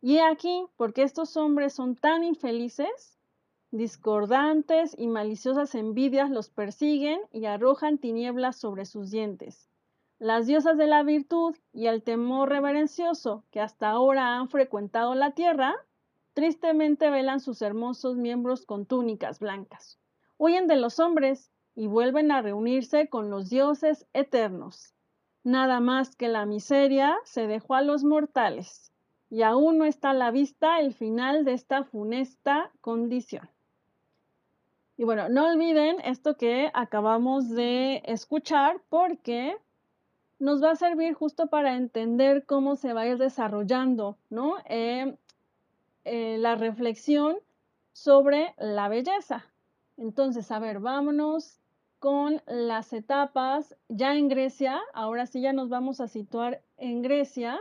Y 0.00 0.18
aquí, 0.18 0.66
porque 0.76 1.02
estos 1.02 1.36
hombres 1.36 1.72
son 1.72 1.96
tan 1.96 2.24
infelices, 2.24 3.18
discordantes 3.70 4.94
y 4.98 5.08
maliciosas 5.08 5.74
envidias 5.74 6.30
los 6.30 6.50
persiguen 6.50 7.20
y 7.32 7.46
arrojan 7.46 7.98
tinieblas 7.98 8.56
sobre 8.56 8.84
sus 8.84 9.10
dientes. 9.10 9.68
Las 10.18 10.46
diosas 10.46 10.76
de 10.76 10.86
la 10.86 11.02
virtud 11.02 11.56
y 11.72 11.86
el 11.86 12.02
temor 12.02 12.50
reverencioso 12.50 13.44
que 13.50 13.60
hasta 13.60 13.88
ahora 13.88 14.36
han 14.36 14.48
frecuentado 14.48 15.14
la 15.14 15.32
tierra, 15.32 15.74
tristemente 16.34 17.10
velan 17.10 17.40
sus 17.40 17.62
hermosos 17.62 18.16
miembros 18.16 18.66
con 18.66 18.84
túnicas 18.84 19.40
blancas. 19.40 19.98
Huyen 20.38 20.66
de 20.66 20.76
los 20.76 20.98
hombres 21.00 21.50
y 21.74 21.86
vuelven 21.86 22.32
a 22.32 22.40
reunirse 22.42 23.08
con 23.08 23.30
los 23.30 23.50
dioses 23.50 24.06
eternos. 24.14 24.94
Nada 25.44 25.80
más 25.80 26.16
que 26.16 26.28
la 26.28 26.46
miseria 26.46 27.16
se 27.24 27.46
dejó 27.46 27.74
a 27.74 27.82
los 27.82 28.04
mortales 28.04 28.92
y 29.30 29.42
aún 29.42 29.78
no 29.78 29.84
está 29.84 30.10
a 30.10 30.14
la 30.14 30.30
vista 30.30 30.80
el 30.80 30.94
final 30.94 31.44
de 31.44 31.52
esta 31.52 31.84
funesta 31.84 32.70
condición. 32.80 33.48
Y 34.96 35.04
bueno, 35.04 35.28
no 35.28 35.46
olviden 35.46 36.00
esto 36.04 36.36
que 36.36 36.70
acabamos 36.74 37.50
de 37.50 38.02
escuchar 38.04 38.80
porque 38.88 39.56
nos 40.38 40.62
va 40.62 40.72
a 40.72 40.76
servir 40.76 41.14
justo 41.14 41.48
para 41.48 41.76
entender 41.76 42.44
cómo 42.46 42.76
se 42.76 42.92
va 42.92 43.02
a 43.02 43.06
ir 43.06 43.18
desarrollando 43.18 44.16
¿no? 44.30 44.56
Eh, 44.66 45.16
eh, 46.04 46.36
la 46.38 46.54
reflexión 46.56 47.36
sobre 47.92 48.54
la 48.58 48.88
belleza. 48.88 49.44
Entonces, 49.98 50.50
a 50.52 50.60
ver, 50.60 50.78
vámonos 50.78 51.58
con 51.98 52.40
las 52.46 52.92
etapas 52.92 53.76
ya 53.88 54.14
en 54.14 54.28
Grecia. 54.28 54.80
Ahora 54.94 55.26
sí 55.26 55.40
ya 55.40 55.52
nos 55.52 55.68
vamos 55.68 56.00
a 56.00 56.06
situar 56.06 56.62
en 56.76 57.02
Grecia. 57.02 57.60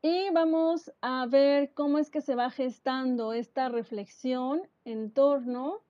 Y 0.00 0.30
vamos 0.30 0.90
a 1.02 1.26
ver 1.26 1.74
cómo 1.74 1.98
es 1.98 2.08
que 2.08 2.22
se 2.22 2.34
va 2.34 2.50
gestando 2.50 3.34
esta 3.34 3.68
reflexión 3.68 4.62
en 4.84 5.10
torno 5.10 5.82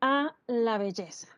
a 0.00 0.36
la 0.46 0.78
belleza. 0.78 1.35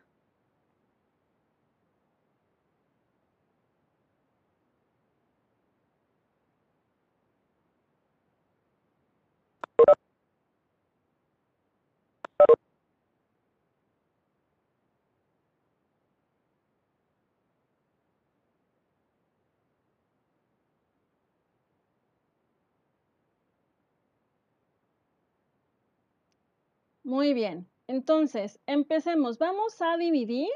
Muy 27.09 27.33
bien, 27.33 27.67
entonces 27.87 28.59
empecemos. 28.67 29.39
Vamos 29.39 29.81
a 29.81 29.97
dividir 29.97 30.51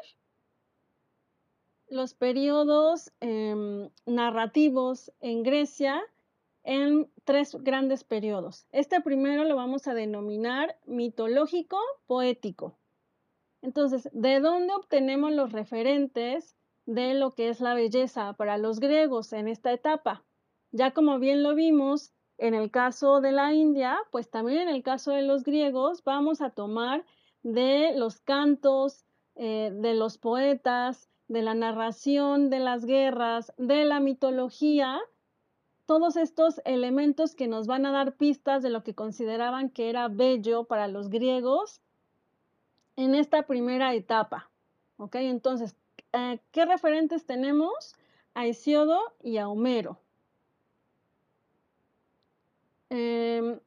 los 1.89 2.13
periodos 2.13 3.11
em, 3.21 3.89
narrativos 4.05 5.11
en 5.19 5.41
Grecia 5.41 5.99
en 6.63 7.09
tres 7.23 7.55
grandes 7.55 8.03
periodos. 8.03 8.67
Este 8.71 9.01
primero 9.01 9.45
lo 9.45 9.55
vamos 9.55 9.87
a 9.87 9.95
denominar 9.95 10.77
mitológico 10.85 11.79
poético. 12.05 12.77
Entonces, 13.63 14.07
¿de 14.13 14.39
dónde 14.39 14.75
obtenemos 14.75 15.31
los 15.31 15.53
referentes 15.53 16.55
de 16.85 17.15
lo 17.15 17.31
que 17.31 17.49
es 17.49 17.61
la 17.61 17.73
belleza 17.73 18.33
para 18.33 18.59
los 18.59 18.79
griegos 18.79 19.33
en 19.33 19.47
esta 19.47 19.73
etapa? 19.73 20.23
Ya 20.71 20.91
como 20.91 21.17
bien 21.17 21.41
lo 21.41 21.55
vimos, 21.55 22.13
en 22.37 22.53
el 22.53 22.71
caso 22.71 23.21
de 23.21 23.31
la 23.31 23.53
India, 23.53 23.97
pues 24.11 24.29
también 24.29 24.67
en 24.67 24.69
el 24.69 24.83
caso 24.83 25.11
de 25.11 25.21
los 25.21 25.43
griegos, 25.43 26.03
vamos 26.03 26.41
a 26.41 26.49
tomar 26.49 27.05
de 27.43 27.93
los 27.95 28.19
cantos, 28.19 29.05
eh, 29.35 29.71
de 29.73 29.93
los 29.93 30.17
poetas, 30.17 31.09
de 31.27 31.41
la 31.41 31.53
narración 31.53 32.49
de 32.49 32.59
las 32.59 32.85
guerras, 32.85 33.53
de 33.57 33.85
la 33.85 33.99
mitología, 33.99 34.99
todos 35.85 36.15
estos 36.15 36.61
elementos 36.65 37.35
que 37.35 37.47
nos 37.47 37.67
van 37.67 37.85
a 37.85 37.91
dar 37.91 38.15
pistas 38.15 38.63
de 38.63 38.69
lo 38.69 38.83
que 38.83 38.95
consideraban 38.95 39.69
que 39.69 39.89
era 39.89 40.07
bello 40.07 40.63
para 40.65 40.87
los 40.87 41.09
griegos 41.09 41.81
en 42.95 43.15
esta 43.15 43.43
primera 43.43 43.93
etapa. 43.93 44.49
¿Ok? 44.97 45.15
Entonces, 45.15 45.75
eh, 46.13 46.39
¿qué 46.51 46.65
referentes 46.65 47.25
tenemos? 47.25 47.95
A 48.33 48.45
Hesiodo 48.45 48.99
y 49.21 49.37
a 49.37 49.49
Homero. 49.49 49.99
Em, 52.95 53.59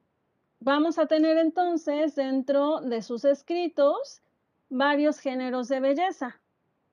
vamos 0.60 1.00
a 1.00 1.06
tener 1.06 1.36
entonces 1.38 2.14
dentro 2.14 2.80
de 2.80 3.02
sus 3.02 3.24
escritos 3.24 4.22
varios 4.68 5.18
géneros 5.18 5.66
de 5.66 5.80
belleza. 5.80 6.40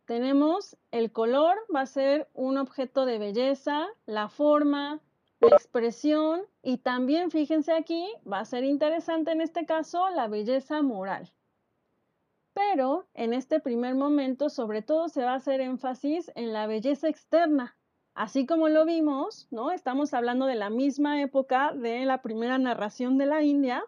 Tenemos 0.05 0.75
el 0.89 1.11
color, 1.11 1.55
va 1.73 1.81
a 1.81 1.85
ser 1.85 2.27
un 2.33 2.57
objeto 2.57 3.05
de 3.05 3.19
belleza, 3.19 3.85
la 4.07 4.29
forma, 4.29 4.99
la 5.41 5.49
expresión 5.49 6.41
y 6.63 6.77
también, 6.79 7.29
fíjense 7.29 7.71
aquí, 7.71 8.11
va 8.25 8.39
a 8.39 8.45
ser 8.45 8.63
interesante 8.63 9.31
en 9.31 9.41
este 9.41 9.67
caso 9.67 10.09
la 10.09 10.27
belleza 10.27 10.81
moral. 10.81 11.31
Pero 12.55 13.05
en 13.13 13.33
este 13.33 13.59
primer 13.59 13.93
momento, 13.93 14.49
sobre 14.49 14.81
todo, 14.81 15.07
se 15.07 15.23
va 15.23 15.33
a 15.33 15.35
hacer 15.35 15.61
énfasis 15.61 16.31
en 16.33 16.51
la 16.51 16.65
belleza 16.65 17.09
externa, 17.09 17.75
Así 18.15 18.45
como 18.45 18.69
lo 18.69 18.85
vimos, 18.85 19.47
¿no? 19.49 19.71
Estamos 19.71 20.13
hablando 20.13 20.45
de 20.45 20.55
la 20.55 20.69
misma 20.69 21.21
época 21.21 21.73
de 21.73 22.05
la 22.05 22.21
primera 22.21 22.59
narración 22.59 23.17
de 23.17 23.25
la 23.25 23.41
India, 23.41 23.83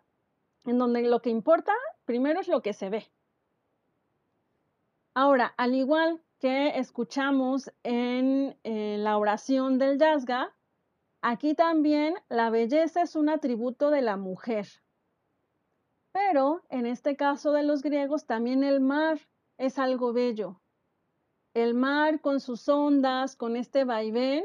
en 0.66 0.80
donde 0.80 1.04
lo 1.04 1.22
que 1.22 1.30
importa 1.30 1.74
primero 2.06 2.40
es 2.40 2.48
lo 2.48 2.62
que 2.62 2.74
se 2.74 2.90
ve. 2.90 3.08
Ahora, 5.14 5.54
al 5.58 5.76
igual 5.76 6.22
que 6.40 6.80
escuchamos 6.80 7.72
en 7.84 8.58
eh, 8.64 8.98
la 9.00 9.18
oración 9.18 9.78
del 9.78 10.00
Yasga, 10.00 10.54
aquí 11.22 11.54
también 11.54 12.16
la 12.28 12.50
belleza 12.50 13.04
es 13.04 13.16
un 13.16 13.30
atributo 13.30 13.92
de 13.92 14.02
la 14.02 14.18
mujer. 14.18 14.68
Pero 16.12 16.64
en 16.70 16.86
este 16.86 17.16
caso 17.16 17.52
de 17.52 17.64
los 17.64 17.84
griegos, 17.84 18.26
también 18.26 18.64
el 18.64 18.82
mar 18.82 19.20
es 19.58 19.78
algo 19.78 20.14
bello, 20.14 20.60
el 21.56 21.74
mar 21.74 22.20
con 22.20 22.41
sus 22.41 22.68
ondas, 22.68 23.36
con 23.36 23.56
este 23.56 23.86
vaivén, 23.86 24.44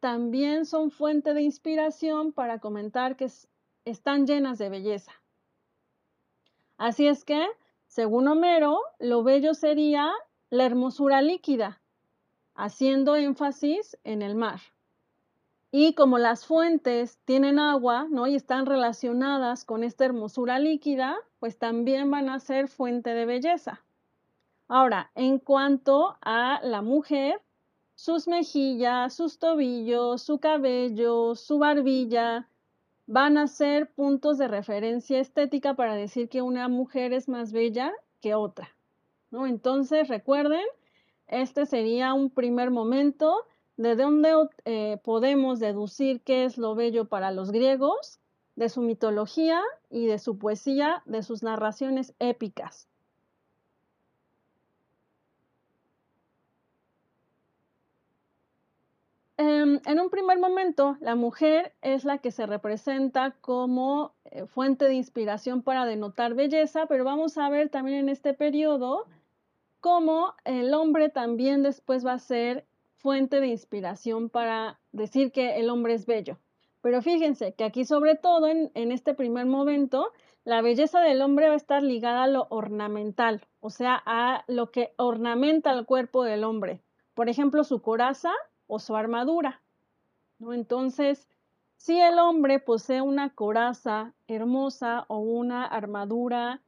también 0.00 0.66
son 0.66 0.90
fuente 0.90 1.32
de 1.32 1.40
inspiración 1.40 2.32
para 2.32 2.58
comentar 2.58 3.16
que 3.16 3.26
están 3.86 4.26
llenas 4.26 4.58
de 4.58 4.68
belleza. 4.68 5.12
Así 6.76 7.06
es 7.08 7.24
que, 7.24 7.46
según 7.86 8.28
Homero, 8.28 8.80
lo 8.98 9.22
bello 9.22 9.54
sería 9.54 10.12
la 10.50 10.64
hermosura 10.64 11.22
líquida, 11.22 11.80
haciendo 12.54 13.16
énfasis 13.16 13.96
en 14.04 14.20
el 14.20 14.34
mar. 14.34 14.60
Y 15.70 15.94
como 15.94 16.18
las 16.18 16.44
fuentes 16.44 17.18
tienen 17.24 17.58
agua, 17.58 18.06
¿no? 18.10 18.26
Y 18.26 18.34
están 18.34 18.66
relacionadas 18.66 19.64
con 19.64 19.84
esta 19.84 20.04
hermosura 20.04 20.58
líquida, 20.58 21.16
pues 21.38 21.56
también 21.58 22.10
van 22.10 22.28
a 22.28 22.40
ser 22.40 22.68
fuente 22.68 23.14
de 23.14 23.24
belleza. 23.24 23.82
Ahora, 24.74 25.10
en 25.14 25.38
cuanto 25.38 26.16
a 26.22 26.58
la 26.62 26.80
mujer, 26.80 27.42
sus 27.94 28.26
mejillas, 28.26 29.14
sus 29.14 29.38
tobillos, 29.38 30.22
su 30.22 30.38
cabello, 30.38 31.34
su 31.34 31.58
barbilla, 31.58 32.48
van 33.06 33.36
a 33.36 33.48
ser 33.48 33.90
puntos 33.90 34.38
de 34.38 34.48
referencia 34.48 35.20
estética 35.20 35.74
para 35.74 35.94
decir 35.94 36.30
que 36.30 36.40
una 36.40 36.68
mujer 36.68 37.12
es 37.12 37.28
más 37.28 37.52
bella 37.52 37.92
que 38.22 38.34
otra. 38.34 38.70
¿no? 39.30 39.46
Entonces, 39.46 40.08
recuerden, 40.08 40.64
este 41.26 41.66
sería 41.66 42.14
un 42.14 42.30
primer 42.30 42.70
momento 42.70 43.44
de 43.76 43.94
donde 43.94 44.32
eh, 44.64 44.98
podemos 45.04 45.60
deducir 45.60 46.22
qué 46.22 46.46
es 46.46 46.56
lo 46.56 46.74
bello 46.74 47.04
para 47.04 47.30
los 47.30 47.52
griegos, 47.52 48.20
de 48.56 48.70
su 48.70 48.80
mitología 48.80 49.60
y 49.90 50.06
de 50.06 50.18
su 50.18 50.38
poesía, 50.38 51.02
de 51.04 51.22
sus 51.22 51.42
narraciones 51.42 52.14
épicas. 52.18 52.88
Em, 59.44 59.80
en 59.86 59.98
un 59.98 60.08
primer 60.08 60.38
momento, 60.38 60.96
la 61.00 61.16
mujer 61.16 61.74
es 61.82 62.04
la 62.04 62.18
que 62.18 62.30
se 62.30 62.46
representa 62.46 63.32
como 63.40 64.14
eh, 64.26 64.46
fuente 64.46 64.84
de 64.84 64.94
inspiración 64.94 65.62
para 65.62 65.84
denotar 65.84 66.34
belleza, 66.34 66.86
pero 66.86 67.02
vamos 67.02 67.36
a 67.38 67.48
ver 67.48 67.68
también 67.68 67.98
en 67.98 68.08
este 68.08 68.34
periodo 68.34 69.04
cómo 69.80 70.34
el 70.44 70.72
hombre 70.72 71.08
también 71.08 71.64
después 71.64 72.06
va 72.06 72.12
a 72.12 72.18
ser 72.20 72.64
fuente 72.98 73.40
de 73.40 73.48
inspiración 73.48 74.30
para 74.30 74.78
decir 74.92 75.32
que 75.32 75.58
el 75.58 75.70
hombre 75.70 75.94
es 75.94 76.06
bello. 76.06 76.38
Pero 76.80 77.02
fíjense 77.02 77.52
que 77.54 77.64
aquí 77.64 77.84
sobre 77.84 78.14
todo 78.14 78.46
en, 78.46 78.70
en 78.74 78.92
este 78.92 79.12
primer 79.12 79.46
momento 79.46 80.12
la 80.44 80.62
belleza 80.62 81.00
del 81.00 81.20
hombre 81.20 81.48
va 81.48 81.54
a 81.54 81.56
estar 81.56 81.82
ligada 81.82 82.22
a 82.22 82.28
lo 82.28 82.46
ornamental, 82.50 83.44
o 83.58 83.70
sea, 83.70 84.00
a 84.06 84.44
lo 84.46 84.70
que 84.70 84.92
ornamenta 84.98 85.72
el 85.72 85.84
cuerpo 85.84 86.22
del 86.22 86.44
hombre. 86.44 86.80
Por 87.14 87.28
ejemplo, 87.28 87.64
su 87.64 87.82
coraza 87.82 88.30
o 88.72 88.78
su 88.78 88.96
armadura. 88.96 89.60
¿no? 90.38 90.54
Entonces, 90.54 91.28
si 91.76 92.00
el 92.00 92.18
hombre 92.18 92.58
posee 92.58 93.02
una 93.02 93.28
coraza 93.34 94.14
hermosa 94.28 95.04
o 95.08 95.18
una 95.18 95.66
armadura 95.66 96.62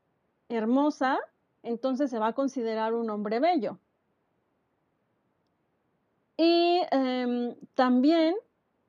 hermosa, 0.51 1.19
entonces 1.62 2.11
se 2.11 2.19
va 2.19 2.29
a 2.29 2.33
considerar 2.35 2.93
un 2.93 3.09
hombre 3.09 3.40
bello. 3.40 3.79
Y 6.37 6.83
em, 6.90 7.55
también 7.73 8.35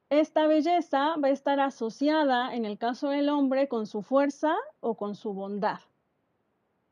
esta 0.10 0.45
belleza 0.45 1.15
va 1.15 1.30
a 1.30 1.32
estar 1.32 1.62
asociada, 1.62 2.54
en 2.54 2.65
el 2.65 2.78
caso 2.78 3.08
del 3.08 3.30
hombre, 3.30 3.69
con 3.69 3.88
su 3.88 4.01
fuerza 4.01 4.58
o 4.82 4.95
con 4.95 5.15
su 5.15 5.34
bondad. 5.34 5.80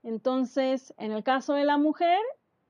Entonces, 0.04 0.94
en 0.98 1.12
el 1.12 1.22
caso 1.24 1.54
de 1.54 1.66
la 1.66 1.76
mujer, 1.76 2.22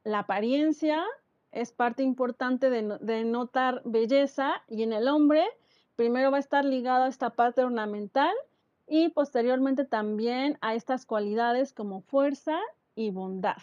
la 0.03 0.19
apariencia 0.19 1.05
es 1.53 1.71
parte 1.71 2.03
importante 2.03 2.69
de, 2.69 3.23
notar 3.23 3.81
belleza 3.85 4.63
y 4.67 4.83
en 4.83 4.91
el 4.91 5.07
hombre, 5.07 5.45
primero 5.95 6.31
va 6.31 6.37
a 6.37 6.39
estar 6.39 6.65
ligado 6.65 7.03
a 7.03 7.07
esta 7.07 7.29
parte 7.29 7.63
ornamental 7.63 8.33
y 8.87 9.09
posteriormente 9.09 9.85
también 9.85 10.57
a 10.61 10.73
estas 10.73 11.05
cualidades 11.05 11.71
como 11.71 12.01
fuerza 12.01 12.59
y 12.95 13.11
bondad. 13.11 13.57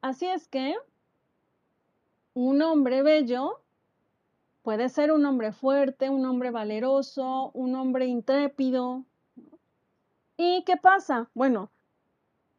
Así 0.00 0.26
es 0.26 0.48
que 0.48 0.76
un 2.34 2.62
hombre 2.62 3.02
bello 3.02 3.60
puede 4.62 4.88
ser 4.88 5.12
un 5.12 5.24
hombre 5.26 5.52
fuerte, 5.52 6.08
un 6.08 6.24
hombre 6.24 6.50
valeroso, 6.50 7.50
un 7.52 7.74
hombre 7.74 8.06
intrépido. 8.06 9.04
¿Y 10.36 10.62
qué 10.64 10.76
pasa? 10.76 11.28
Bueno, 11.34 11.70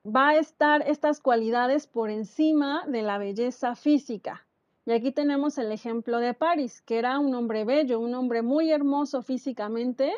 va 0.05 0.29
a 0.29 0.37
estar 0.37 0.87
estas 0.87 1.19
cualidades 1.19 1.87
por 1.87 2.09
encima 2.09 2.85
de 2.87 3.01
la 3.01 3.17
belleza 3.17 3.75
física. 3.75 4.45
Y 4.85 4.91
aquí 4.91 5.11
tenemos 5.11 5.57
el 5.57 5.71
ejemplo 5.71 6.19
de 6.19 6.33
Paris, 6.33 6.81
que 6.81 6.97
era 6.97 7.19
un 7.19 7.35
hombre 7.35 7.65
bello, 7.65 7.99
un 7.99 8.15
hombre 8.15 8.41
muy 8.41 8.71
hermoso 8.71 9.21
físicamente, 9.21 10.13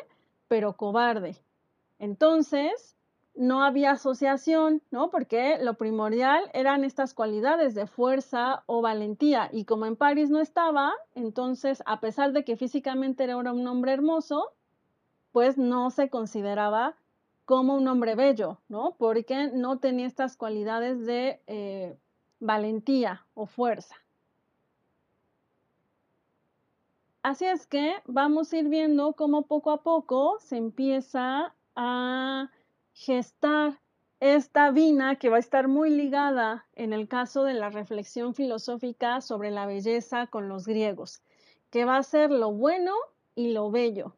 pero 0.48 0.76
cobarde. 0.76 1.36
Entonces, 1.98 2.96
no 3.34 3.62
había 3.62 3.92
asociación, 3.92 4.82
¿no? 4.90 5.10
Porque 5.10 5.58
lo 5.60 5.74
primordial 5.74 6.50
eran 6.52 6.84
estas 6.84 7.14
cualidades 7.14 7.74
de 7.74 7.86
fuerza 7.86 8.62
o 8.66 8.82
valentía. 8.82 9.48
Y 9.52 9.64
como 9.64 9.86
en 9.86 9.96
París 9.96 10.30
no 10.30 10.40
estaba, 10.40 10.92
entonces, 11.14 11.82
a 11.86 12.00
pesar 12.00 12.32
de 12.32 12.44
que 12.44 12.56
físicamente 12.56 13.24
era 13.24 13.36
un 13.36 13.66
hombre 13.66 13.92
hermoso, 13.92 14.52
pues 15.32 15.56
no 15.58 15.90
se 15.90 16.10
consideraba 16.10 16.96
como 17.52 17.74
un 17.74 17.86
hombre 17.86 18.14
bello, 18.14 18.62
¿no? 18.70 18.96
Porque 18.96 19.50
no 19.52 19.78
tenía 19.78 20.06
estas 20.06 20.38
cualidades 20.38 21.04
de 21.04 21.42
eh, 21.46 21.98
valentía 22.40 23.26
o 23.34 23.44
fuerza. 23.44 23.94
Así 27.22 27.44
es 27.44 27.66
que 27.66 27.96
vamos 28.06 28.50
a 28.50 28.56
ir 28.56 28.70
viendo 28.70 29.12
cómo 29.12 29.42
poco 29.42 29.70
a 29.70 29.82
poco 29.82 30.38
se 30.40 30.56
empieza 30.56 31.54
a 31.76 32.50
gestar 32.94 33.78
esta 34.20 34.70
vina 34.70 35.16
que 35.16 35.28
va 35.28 35.36
a 35.36 35.40
estar 35.40 35.68
muy 35.68 35.90
ligada 35.90 36.64
en 36.74 36.94
el 36.94 37.06
caso 37.06 37.44
de 37.44 37.52
la 37.52 37.68
reflexión 37.68 38.34
filosófica 38.34 39.20
sobre 39.20 39.50
la 39.50 39.66
belleza 39.66 40.26
con 40.26 40.48
los 40.48 40.66
griegos, 40.66 41.20
que 41.68 41.84
va 41.84 41.98
a 41.98 42.02
ser 42.02 42.30
lo 42.30 42.50
bueno 42.50 42.94
y 43.34 43.52
lo 43.52 43.70
bello. 43.70 44.16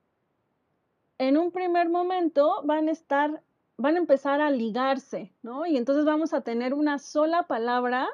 En 1.18 1.36
un 1.36 1.52
primer 1.52 1.88
momento 1.88 2.62
van 2.64 2.88
a 2.88 2.92
estar, 2.92 3.42
van 3.76 3.94
a 3.94 3.98
empezar 3.98 4.40
a 4.40 4.50
ligarse, 4.50 5.32
¿no? 5.42 5.64
Y 5.66 5.76
entonces 5.76 6.04
vamos 6.04 6.34
a 6.34 6.40
tener 6.40 6.74
una 6.74 6.98
sola 6.98 7.44
palabra 7.44 8.08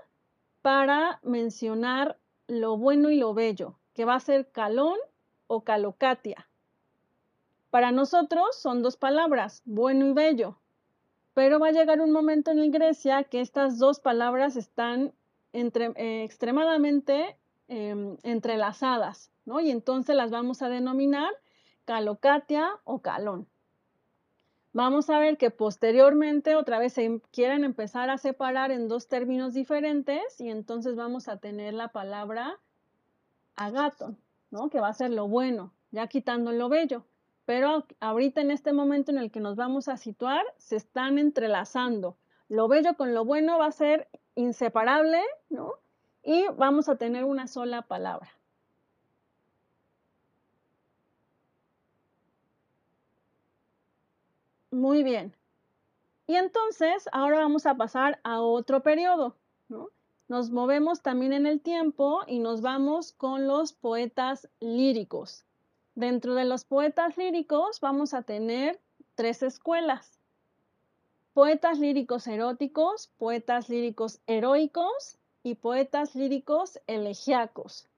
para 0.63 1.19
mencionar 1.23 2.19
lo 2.47 2.77
bueno 2.77 3.11
y 3.11 3.17
lo 3.17 3.33
bello, 3.33 3.79
que 3.95 4.05
va 4.05 4.17
a 4.17 4.21
ser 4.21 4.51
calón 4.51 4.99
o 5.47 5.63
calocatia. 5.63 6.47
Para 7.71 7.93
nosotros 7.93 8.57
son 8.57 8.83
dos 8.83 8.97
palabras, 8.97 9.63
bueno 9.65 10.07
y 10.07 10.13
bello, 10.13 10.59
pero 11.35 11.59
va 11.59 11.69
a 11.69 11.73
llegar 11.73 12.01
un 12.01 12.11
momento 12.11 12.51
en 12.51 12.71
Grecia 12.71 13.25
que 13.25 13.41
estas 13.41 13.79
dos 13.79 14.01
palabras 14.01 14.57
están 14.57 15.13
eh, 15.53 16.23
extremadamente 16.25 17.37
em, 17.69 18.17
entrelazadas, 18.25 19.31
¿no? 19.45 19.61
Y 19.61 19.71
entonces 19.71 20.17
las 20.17 20.31
vamos 20.31 20.61
a 20.63 20.69
denominar 20.69 21.31
calocatia 21.90 22.70
o 22.85 23.00
calón. 23.00 23.48
Vamos 24.72 25.11
a 25.11 25.18
ver 25.18 25.38
que 25.38 25.50
posteriormente 25.50 26.55
otra 26.55 26.79
vez 26.79 26.92
se 26.92 27.20
quieren 27.33 27.64
empezar 27.64 28.11
a 28.11 28.16
separar 28.16 28.70
en 28.70 28.87
dos 28.87 29.09
términos 29.09 29.55
diferentes 29.55 30.40
y 30.40 30.50
entonces 30.50 30.94
vamos 30.94 31.26
a 31.26 31.38
tener 31.38 31.74
la 31.74 31.88
palabra 31.88 32.61
agaton, 33.57 34.16
¿no? 34.53 34.70
Que 34.70 34.79
va 34.79 34.87
a 34.87 34.92
ser 34.92 35.11
lo 35.11 35.26
bueno, 35.26 35.72
ya 35.90 36.07
quitando 36.07 36.53
lo 36.53 36.68
bello 36.68 37.05
pero 37.44 37.85
ahorita 37.98 38.42
en 38.42 38.53
este 38.53 38.72
momento 38.72 39.11
en 39.11 39.18
el 39.18 39.33
que 39.33 39.40
nos 39.40 39.57
vamos 39.57 39.88
a 39.88 39.96
situar, 39.96 40.44
se 40.59 40.76
están 40.76 41.18
entrelazando. 41.18 42.16
Lo 42.48 42.68
bello 42.68 42.94
con 42.96 43.12
lo 43.12 43.24
bueno 43.24 43.59
va 43.59 43.66
a 43.66 43.72
ser 43.72 44.09
inseparable, 44.37 45.20
¿no? 45.48 45.72
Y 46.22 46.46
vamos 46.57 46.88
a 46.88 46.94
tener 46.94 47.24
una 47.24 47.48
sola 47.48 47.83
palabra. 47.83 48.31
Muy 54.70 55.02
bien. 55.02 55.35
Y 56.26 56.37
entonces, 56.37 57.09
ahora 57.12 57.38
vamos 57.38 57.66
a 57.66 57.76
pasar 57.76 58.20
a 58.22 58.40
otro 58.40 58.83
periodo, 58.83 59.35
¿no? 59.68 59.90
Nos 60.28 60.50
movemos 60.50 61.02
también 61.02 61.33
en 61.33 61.44
el 61.44 61.61
tiempo 61.61 62.20
y 62.28 62.38
nos 62.38 62.61
vamos 62.61 63.11
con 63.11 63.48
los 63.48 63.72
poetas 63.72 64.48
líricos. 64.61 65.44
Dentro 65.96 66.37
de 66.37 66.44
los 66.44 66.64
poetas 66.64 67.16
líricos 67.16 67.80
vamos 67.80 68.14
a 68.14 68.22
tener 68.22 68.78
tres 69.16 69.42
escuelas. 69.42 70.20
Poetas 71.35 71.80
líricos 71.80 72.28
eróticos, 72.28 73.11
poetas 73.18 73.68
líricos 73.68 74.20
heroicos 74.28 75.18
y 75.42 75.56
poetas 75.56 76.14
líricos 76.14 76.78
elegíacos. 76.87 77.88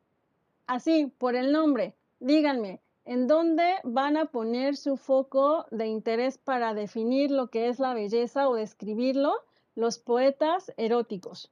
Así, 0.66 1.12
por 1.18 1.36
el 1.36 1.52
nombre, 1.52 1.94
díganme, 2.18 2.80
¿en 3.04 3.26
dónde 3.26 3.74
van 3.84 4.16
a 4.16 4.26
poner 4.26 4.76
su 4.76 4.96
foco 4.96 5.66
de 5.70 5.86
interés 5.86 6.38
para 6.38 6.74
definir 6.74 7.30
lo 7.30 7.48
que 7.48 7.68
es 7.68 7.78
la 7.78 7.94
belleza 7.94 8.48
o 8.48 8.54
describirlo? 8.54 9.34
Los 9.74 9.98
poetas 9.98 10.72
eróticos. 10.76 11.50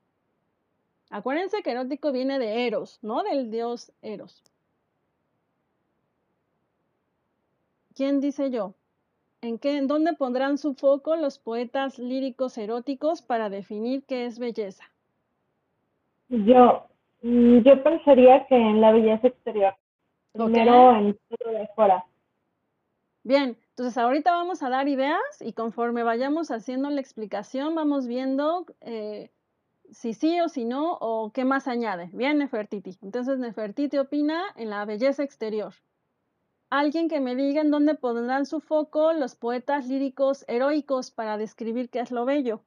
Acuérdense 1.11 1.63
que 1.63 1.73
erótico 1.73 2.13
viene 2.13 2.39
de 2.39 2.67
Eros, 2.67 2.99
¿no? 3.03 3.23
Del 3.23 3.51
dios 3.51 3.93
Eros. 4.03 4.45
¿Quién 7.95 8.21
dice 8.21 8.51
yo? 8.51 8.75
¿En, 9.43 9.59
qué, 9.59 9.77
¿En 9.77 9.89
dónde 9.89 10.13
pondrán 10.13 10.59
su 10.59 10.75
foco 10.75 11.17
los 11.17 11.39
poetas 11.39 11.99
líricos 11.99 12.59
eróticos 12.59 13.23
para 13.23 13.49
definir 13.49 14.05
qué 14.05 14.27
es 14.27 14.39
belleza? 14.39 14.85
Yo, 16.29 16.87
mm, 17.23 17.59
yo 17.59 17.83
pensaría 17.83 18.47
que 18.47 18.55
en 18.55 18.81
la 18.81 18.93
belleza 18.93 19.27
exterior. 19.27 19.75
Primero 20.33 20.97
en 20.97 21.19
todo 21.29 21.53
de. 21.53 21.69
Bien, 23.23 23.57
entonces 23.71 23.99
ahorita 23.99 24.33
vamos 24.33 24.63
a 24.63 24.71
dar 24.71 24.89
ideas 24.89 25.21
y 25.41 25.53
conforme 25.53 26.03
vayamos 26.03 26.51
haciendo 26.51 26.89
la 26.91 27.01
explicación 27.01 27.75
vamos 27.75 28.07
viendo 28.07 28.65
eh, 28.81 29.31
si 29.91 30.15
sí 30.15 30.41
o 30.41 30.49
si 30.49 30.65
no 30.65 30.97
o 31.01 31.31
qué 31.33 31.45
más 31.45 31.69
añade. 31.69 32.11
Bien, 32.13 32.39
Nefertiti. 32.39 32.99
Entonces 33.03 33.39
Nefertiti 33.39 33.99
opina 33.99 34.43
en 34.57 34.71
la 34.71 34.85
belleza 34.85 35.23
exterior 35.23 35.75
alguien 36.71 37.09
que 37.09 37.21
me 37.21 37.35
diga 37.35 37.61
en 37.61 37.71
dónde 37.71 37.97
pondrán 37.97 38.47
su 38.47 38.61
foco 38.61 39.13
los 39.13 39.35
poetas 39.35 39.89
líricos 39.89 40.45
heroicos 40.49 41.11
para 41.11 41.37
describir 41.37 41.91
qué 41.91 42.01
es 42.01 42.13
lo 42.13 42.25
bello. 42.25 42.63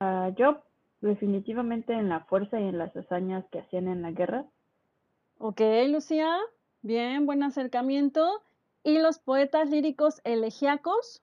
Ah, 0.00 0.30
yo 0.36 0.62
definitivamente 1.00 1.94
en 1.94 2.08
la 2.08 2.20
fuerza 2.20 2.60
y 2.60 2.64
en 2.68 2.78
las 2.78 2.94
hazañas 2.96 3.44
que 3.50 3.60
hacían 3.60 3.88
en 3.88 4.02
la 4.02 4.10
guerra. 4.10 4.44
Ok, 5.44 5.60
Lucía, 5.88 6.38
bien, 6.82 7.26
buen 7.26 7.42
acercamiento. 7.42 8.44
¿Y 8.84 8.98
los 8.98 9.18
poetas 9.18 9.68
líricos 9.70 10.20
elegíacos? 10.22 11.20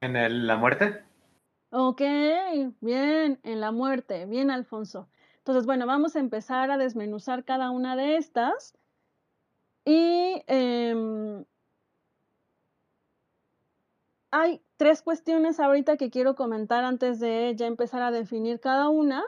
¿En 0.00 0.48
la 0.48 0.56
muerte? 0.56 1.04
Ok, 1.70 2.00
bien, 2.80 3.38
en 3.44 3.60
la 3.60 3.70
muerte. 3.70 4.26
Bien, 4.26 4.50
Alfonso. 4.50 5.08
Entonces, 5.36 5.66
bueno, 5.66 5.86
vamos 5.86 6.16
a 6.16 6.18
empezar 6.18 6.72
a 6.72 6.78
desmenuzar 6.78 7.44
cada 7.44 7.70
una 7.70 7.94
de 7.94 8.16
estas. 8.16 8.76
Y 9.84 10.42
em, 10.48 11.44
hay 14.32 14.60
tres 14.76 15.00
cuestiones 15.00 15.60
ahorita 15.60 15.96
que 15.96 16.10
quiero 16.10 16.34
comentar 16.34 16.82
antes 16.82 17.20
de 17.20 17.54
ya 17.54 17.68
empezar 17.68 18.02
a 18.02 18.10
definir 18.10 18.58
cada 18.58 18.88
una. 18.88 19.22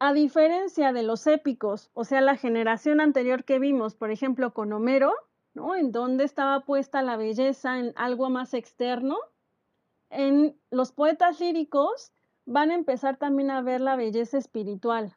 A 0.00 0.12
diferencia 0.12 0.92
de 0.92 1.02
los 1.02 1.26
épicos, 1.26 1.90
o 1.92 2.04
sea, 2.04 2.20
la 2.20 2.36
generación 2.36 3.00
anterior 3.00 3.44
que 3.44 3.58
vimos, 3.58 3.96
por 3.96 4.12
ejemplo, 4.12 4.54
con 4.54 4.72
Homero, 4.72 5.12
¿no? 5.54 5.74
En 5.74 5.90
dónde 5.90 6.22
estaba 6.22 6.60
puesta 6.60 7.02
la 7.02 7.16
belleza 7.16 7.80
en 7.80 7.92
algo 7.96 8.30
más 8.30 8.54
externo. 8.54 9.18
En 10.08 10.56
los 10.70 10.92
poetas 10.92 11.40
líricos 11.40 12.12
van 12.46 12.70
a 12.70 12.76
empezar 12.76 13.16
también 13.16 13.50
a 13.50 13.60
ver 13.60 13.80
la 13.80 13.96
belleza 13.96 14.38
espiritual. 14.38 15.16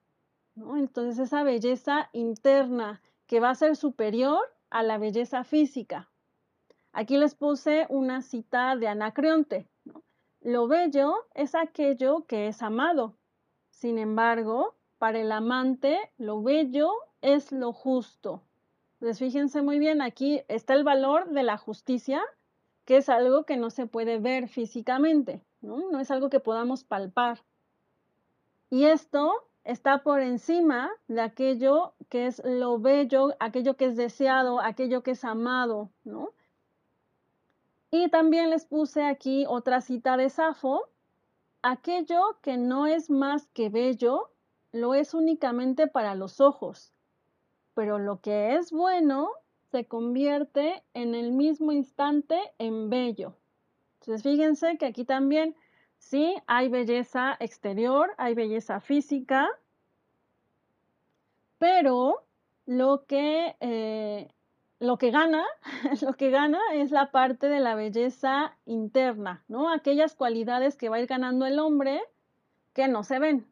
Entonces 0.56 1.20
esa 1.20 1.44
belleza 1.44 2.10
interna 2.12 3.04
que 3.28 3.40
va 3.40 3.52
a 3.52 3.56
ser 3.56 3.76
superior 3.76 4.42
a 4.72 4.82
la 4.82 4.98
belleza 4.98 5.44
física. 5.44 6.10
Aquí 6.92 7.18
les 7.18 7.36
puse 7.36 7.86
una 7.90 8.22
cita 8.22 8.76
de 8.76 8.88
Anacreonte. 8.88 9.70
Lo 10.42 10.68
bello 10.68 11.28
es 11.36 11.54
aquello 11.54 12.26
que 12.26 12.48
es 12.48 12.64
amado. 12.64 13.16
Sin 13.82 13.98
embargo, 13.98 14.76
para 15.00 15.18
el 15.18 15.32
amante, 15.32 15.98
lo 16.20 16.44
bello 16.44 16.92
es 17.22 17.52
lo 17.52 17.74
justo. 17.74 18.44
Entonces, 18.94 19.18
fíjense 19.18 19.64
muy 19.64 19.80
bien, 19.80 20.04
aquí 20.04 20.44
está 20.50 20.76
el 20.76 20.84
valor 20.84 21.32
de 21.32 21.42
la 21.42 21.58
justicia, 21.58 22.22
que 22.86 22.98
es 22.98 23.10
algo 23.10 23.44
que 23.44 23.58
no 23.58 23.72
se 23.72 23.88
puede 23.88 24.20
ver 24.20 24.50
físicamente, 24.50 25.44
¿no? 25.62 25.90
No 25.90 26.00
es 26.00 26.12
algo 26.12 26.30
que 26.30 26.40
podamos 26.40 26.84
palpar. 26.84 27.40
Y 28.70 28.86
esto 28.86 29.48
está 29.64 30.04
por 30.04 30.20
encima 30.20 30.92
de 31.08 31.22
aquello 31.22 31.96
que 32.08 32.28
es 32.28 32.40
lo 32.46 32.78
bello, 32.78 33.34
aquello 33.40 33.78
que 33.78 33.86
es 33.86 33.98
deseado, 33.98 34.62
aquello 34.62 35.02
que 35.02 35.12
es 35.12 35.26
amado, 35.26 35.90
¿no? 36.04 36.30
Y 37.90 38.10
también 38.10 38.52
les 38.52 38.64
puse 38.64 39.04
aquí 39.04 39.46
otra 39.48 39.82
cita 39.82 40.18
de 40.18 40.30
Safo, 40.30 40.88
aquello 41.62 42.40
que 42.42 42.58
no 42.58 42.88
es 42.88 43.10
más 43.10 43.48
que 43.48 43.70
bello, 43.70 44.32
lo 44.72 44.94
es 44.94 45.14
únicamente 45.14 45.88
para 45.88 46.16
los 46.16 46.40
ojos, 46.40 46.94
pero 47.74 48.00
lo 48.00 48.22
que 48.22 48.56
es 48.56 48.72
bueno 48.72 49.30
se 49.72 49.86
convierte 49.86 50.84
en 50.94 51.16
el 51.16 51.32
mismo 51.32 51.72
instante 51.72 52.38
en 52.58 52.90
bello. 52.90 53.36
Entonces 54.00 54.24
fíjense 54.24 54.78
que 54.78 54.86
aquí 54.86 55.06
también 55.06 55.56
sí 55.98 56.36
hay 56.48 56.70
belleza 56.70 57.38
exterior, 57.40 58.14
hay 58.18 58.34
belleza 58.34 58.80
física, 58.80 59.48
pero 61.58 62.26
lo 62.66 63.06
que, 63.06 63.56
eh, 63.60 64.30
lo 64.82 64.98
que 64.98 65.12
gana, 65.12 65.46
lo 66.02 66.14
que 66.16 66.32
gana 66.32 66.60
es 66.74 66.92
la 66.92 67.12
parte 67.12 67.48
de 67.50 67.60
la 67.60 67.76
belleza 67.76 68.58
interna, 68.66 69.46
¿no? 69.48 69.72
Aquellas 69.72 70.16
cualidades 70.16 70.76
que 70.76 70.90
va 70.90 70.98
a 70.98 71.00
ir 71.02 71.08
ganando 71.08 71.46
el 71.46 71.60
hombre 71.60 72.02
que 72.74 72.88
no 72.88 73.04
se 73.04 73.20
ven. 73.20 73.48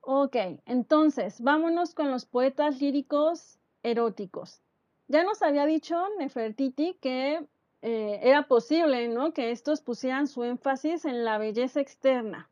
Ok, 0.00 0.34
entonces 0.66 1.40
vámonos 1.40 1.94
con 1.94 2.10
los 2.10 2.24
poetas 2.26 2.80
líricos 2.80 3.58
eróticos. 3.90 4.60
Ya 5.08 5.24
nos 5.24 5.42
había 5.42 5.64
dicho 5.66 5.96
Nefertiti 6.18 6.94
que 7.00 7.46
eh, 7.82 8.20
era 8.22 8.48
posible, 8.48 9.08
¿no? 9.08 9.32
Que 9.32 9.50
estos 9.50 9.80
pusieran 9.80 10.26
su 10.26 10.44
énfasis 10.44 11.04
en 11.04 11.24
la 11.24 11.38
belleza 11.38 11.80
externa. 11.80 12.50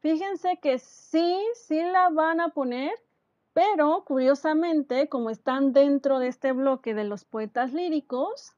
Fíjense 0.00 0.58
que 0.62 0.78
sí, 0.78 1.38
sí 1.54 1.80
la 1.82 2.10
van 2.10 2.40
a 2.40 2.50
poner, 2.50 2.92
pero 3.52 4.04
curiosamente, 4.04 5.08
como 5.08 5.30
están 5.30 5.72
dentro 5.72 6.18
de 6.18 6.28
este 6.28 6.52
bloque 6.52 6.94
de 6.94 7.04
los 7.04 7.24
poetas 7.24 7.72
líricos, 7.72 8.52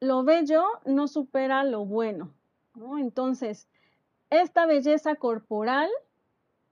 lo 0.00 0.24
bello 0.24 0.64
no 0.84 1.08
supera 1.08 1.64
lo 1.64 1.84
bueno, 1.84 2.32
¿no? 2.74 2.98
Entonces, 2.98 3.68
esta 4.30 4.66
belleza 4.66 5.16
corporal 5.16 5.90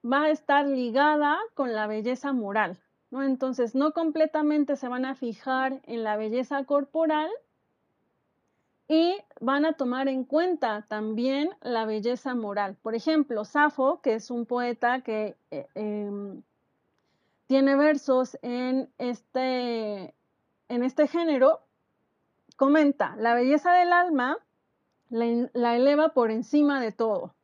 va 0.04 0.24
a 0.24 0.30
estar 0.30 0.66
ligada 0.66 1.38
con 1.54 1.74
la 1.74 1.86
belleza 1.86 2.32
moral, 2.32 2.80
Entonces, 3.10 3.74
no 3.74 3.92
completamente 3.92 4.76
se 4.76 4.88
van 4.88 5.04
a 5.04 5.14
fijar 5.14 5.80
en 5.86 6.04
la 6.04 6.16
belleza 6.16 6.64
corporal 6.64 7.30
y 8.86 9.16
van 9.40 9.64
a 9.64 9.74
tomar 9.74 10.08
en 10.08 10.24
cuenta 10.24 10.86
también 10.88 11.50
la 11.60 11.84
belleza 11.84 12.34
moral. 12.34 12.76
Por 12.82 12.94
ejemplo, 12.94 13.44
Safo, 13.44 14.00
que 14.00 14.14
es 14.14 14.30
un 14.30 14.46
poeta 14.46 15.02
que 15.02 15.36
eh, 15.50 15.66
em, 15.74 16.42
tiene 17.46 17.76
versos 17.76 18.38
en 18.42 18.90
este, 18.98 20.14
en 20.68 20.82
este 20.82 21.06
género, 21.06 21.60
comenta, 22.56 23.16
la 23.16 23.34
belleza 23.34 23.72
del 23.72 23.92
alma 23.92 24.38
la 25.10 25.76
eleva 25.76 26.10
por 26.10 26.30
encima 26.30 26.80
de 26.80 26.92
todo. 26.92 27.34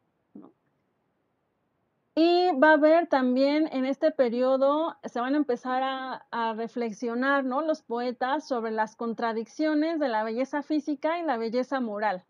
Y 2.16 2.52
va 2.52 2.70
a 2.70 2.74
haber 2.74 3.08
también 3.08 3.68
en 3.72 3.84
este 3.84 4.12
periodo, 4.12 4.96
se 5.02 5.20
van 5.20 5.34
a 5.34 5.38
empezar 5.38 5.82
a, 5.82 6.54
reflexionar 6.54 7.44
¿no? 7.44 7.60
los 7.60 7.82
poetas 7.82 8.46
sobre 8.46 8.70
las 8.70 8.94
contradicciones 8.94 9.98
de 9.98 10.08
la 10.08 10.22
belleza 10.22 10.62
física 10.62 11.18
y 11.18 11.24
la 11.24 11.36
belleza 11.36 11.80
moral. 11.80 12.24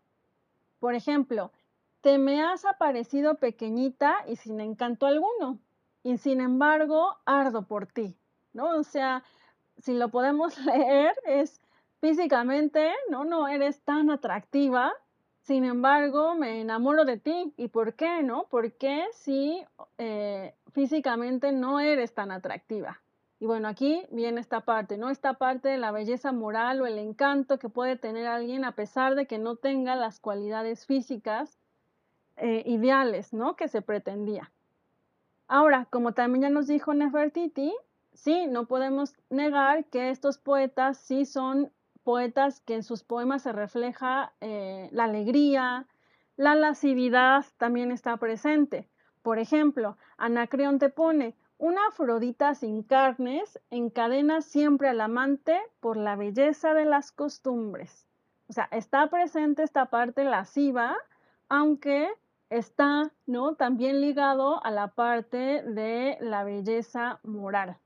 Por 0.79 0.95
ejemplo, 0.95 1.51
te 2.01 2.17
me 2.17 2.43
has 2.43 2.65
aparecido 2.65 3.35
pequeñita 3.35 4.15
y 4.27 4.37
sin 4.37 4.59
encanto 4.59 5.05
alguno, 5.05 5.59
y 6.01 6.17
sin 6.17 6.41
embargo 6.41 7.17
ardo 7.25 7.67
por 7.67 7.85
ti, 7.85 8.15
¿no? 8.53 8.77
O 8.77 8.83
sea, 8.83 9.23
si 9.77 9.93
lo 9.93 10.09
podemos 10.09 10.57
leer, 10.65 11.13
es 11.25 11.61
físicamente, 12.01 12.91
¿no? 13.09 13.23
No 13.23 13.47
eres 13.47 13.81
tan 13.81 14.09
atractiva, 14.09 14.93
sin 15.45 15.63
embargo, 15.63 16.33
me 16.33 16.59
enamoro 16.59 17.05
de 17.05 17.17
ti. 17.17 17.53
¿Y 17.55 17.67
por 17.67 17.93
qué, 17.93 18.23
no? 18.23 18.47
Porque 18.49 19.05
si 19.13 19.63
eh, 19.99 20.55
físicamente 20.71 21.51
no 21.51 21.79
eres 21.79 22.15
tan 22.15 22.31
atractiva? 22.31 22.99
Y 23.39 23.45
bueno, 23.45 23.67
aquí 23.67 24.03
viene 24.09 24.41
esta 24.41 24.61
parte, 24.61 24.97
¿no? 24.97 25.11
Esta 25.11 25.35
parte 25.35 25.69
de 25.69 25.77
la 25.77 25.91
belleza 25.91 26.31
moral 26.31 26.81
o 26.81 26.87
el 26.87 26.97
encanto 26.97 27.59
que 27.59 27.69
puede 27.69 27.95
tener 27.95 28.25
alguien 28.25 28.65
a 28.65 28.71
pesar 28.71 29.13
de 29.13 29.27
que 29.27 29.37
no 29.37 29.55
tenga 29.55 29.95
las 29.95 30.19
cualidades 30.19 30.87
físicas 30.87 31.59
eh, 32.37 32.63
ideales, 32.65 33.31
¿no? 33.31 33.55
Que 33.55 33.67
se 33.67 33.83
pretendía. 33.83 34.51
Ahora, 35.47 35.85
como 35.91 36.13
también 36.13 36.41
ya 36.41 36.49
nos 36.49 36.65
dijo 36.65 36.95
Nefertiti, 36.95 37.71
sí, 38.13 38.47
no 38.47 38.65
podemos 38.65 39.13
negar 39.29 39.85
que 39.85 40.09
estos 40.09 40.39
poetas 40.39 40.97
sí 40.97 41.25
son 41.25 41.71
poetas 42.05 42.61
que 42.61 42.75
en 42.75 42.83
sus 42.83 43.03
poemas 43.03 43.41
se 43.41 43.51
refleja 43.51 44.31
eh, 44.39 44.87
la 44.93 45.05
alegría, 45.05 45.87
la 46.37 46.55
lascividad 46.55 47.45
también 47.57 47.91
está 47.91 48.15
presente. 48.17 48.87
Por 49.23 49.39
ejemplo, 49.39 49.97
Anacreonte 50.17 50.89
pone, 50.89 51.35
una 51.57 51.87
Afrodita 51.87 52.53
sin 52.53 52.83
carnes 52.83 53.59
encadena 53.71 54.41
siempre 54.41 54.87
al 54.87 55.01
amante 55.01 55.59
por 55.79 55.97
la 55.97 56.15
belleza 56.15 56.73
de 56.73 56.85
las 56.85 57.11
costumbres. 57.11 58.07
O 58.49 58.53
sea, 58.53 58.67
está 58.71 59.07
presente 59.07 59.63
esta 59.63 59.87
parte 59.87 60.23
lasciva, 60.25 60.95
aunque 61.49 62.07
está 62.49 63.11
¿no? 63.25 63.55
también 63.55 64.01
ligado 64.01 64.63
a 64.63 64.69
la 64.69 64.89
parte 64.89 65.63
de 65.63 66.17
la 66.21 66.43
belleza 66.43 67.19
moral. 67.23 67.77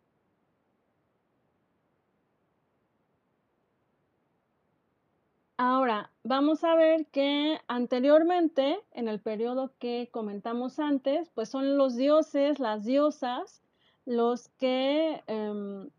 Ahora, 5.62 6.10
vamos 6.24 6.64
a 6.64 6.74
ver 6.74 7.08
que 7.08 7.60
anteriormente, 7.68 8.80
en 8.94 9.10
el 9.10 9.20
periodo 9.20 9.74
que 9.78 10.08
comentamos 10.10 10.80
antes, 10.80 11.30
pues 11.32 11.50
son 11.50 11.78
los 11.78 11.98
dioses, 11.98 12.60
las 12.60 12.86
diosas, 12.86 13.62
los 14.06 14.48
que 14.58 15.22
em, 15.28 15.90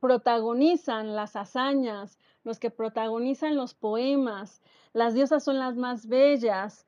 protagonizan 0.00 1.16
las 1.16 1.34
hazañas, 1.34 2.18
los 2.44 2.58
que 2.58 2.70
protagonizan 2.70 3.56
los 3.56 3.72
poemas. 3.72 4.60
Las 4.92 5.14
diosas 5.14 5.42
son 5.42 5.58
las 5.58 5.76
más 5.76 6.06
bellas. 6.06 6.86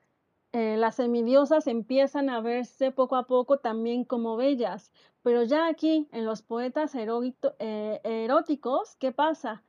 Eh, 0.53 0.77
las 0.77 0.97
semidiosas 0.97 1.67
empiezan 1.67 2.29
a 2.29 2.43
verse 2.43 2.91
poco 2.91 3.17
a 3.17 3.27
poco 3.27 3.57
también 3.57 4.05
como 4.05 4.37
bellas. 4.37 4.93
Pero 5.23 5.45
ya 5.45 5.67
aquí, 5.69 6.09
en 6.13 6.27
los 6.27 6.43
poetas 6.43 6.95
eh, 6.95 8.01
eróticos, 8.05 8.97
¿qué 8.97 9.13
pasa? 9.13 9.63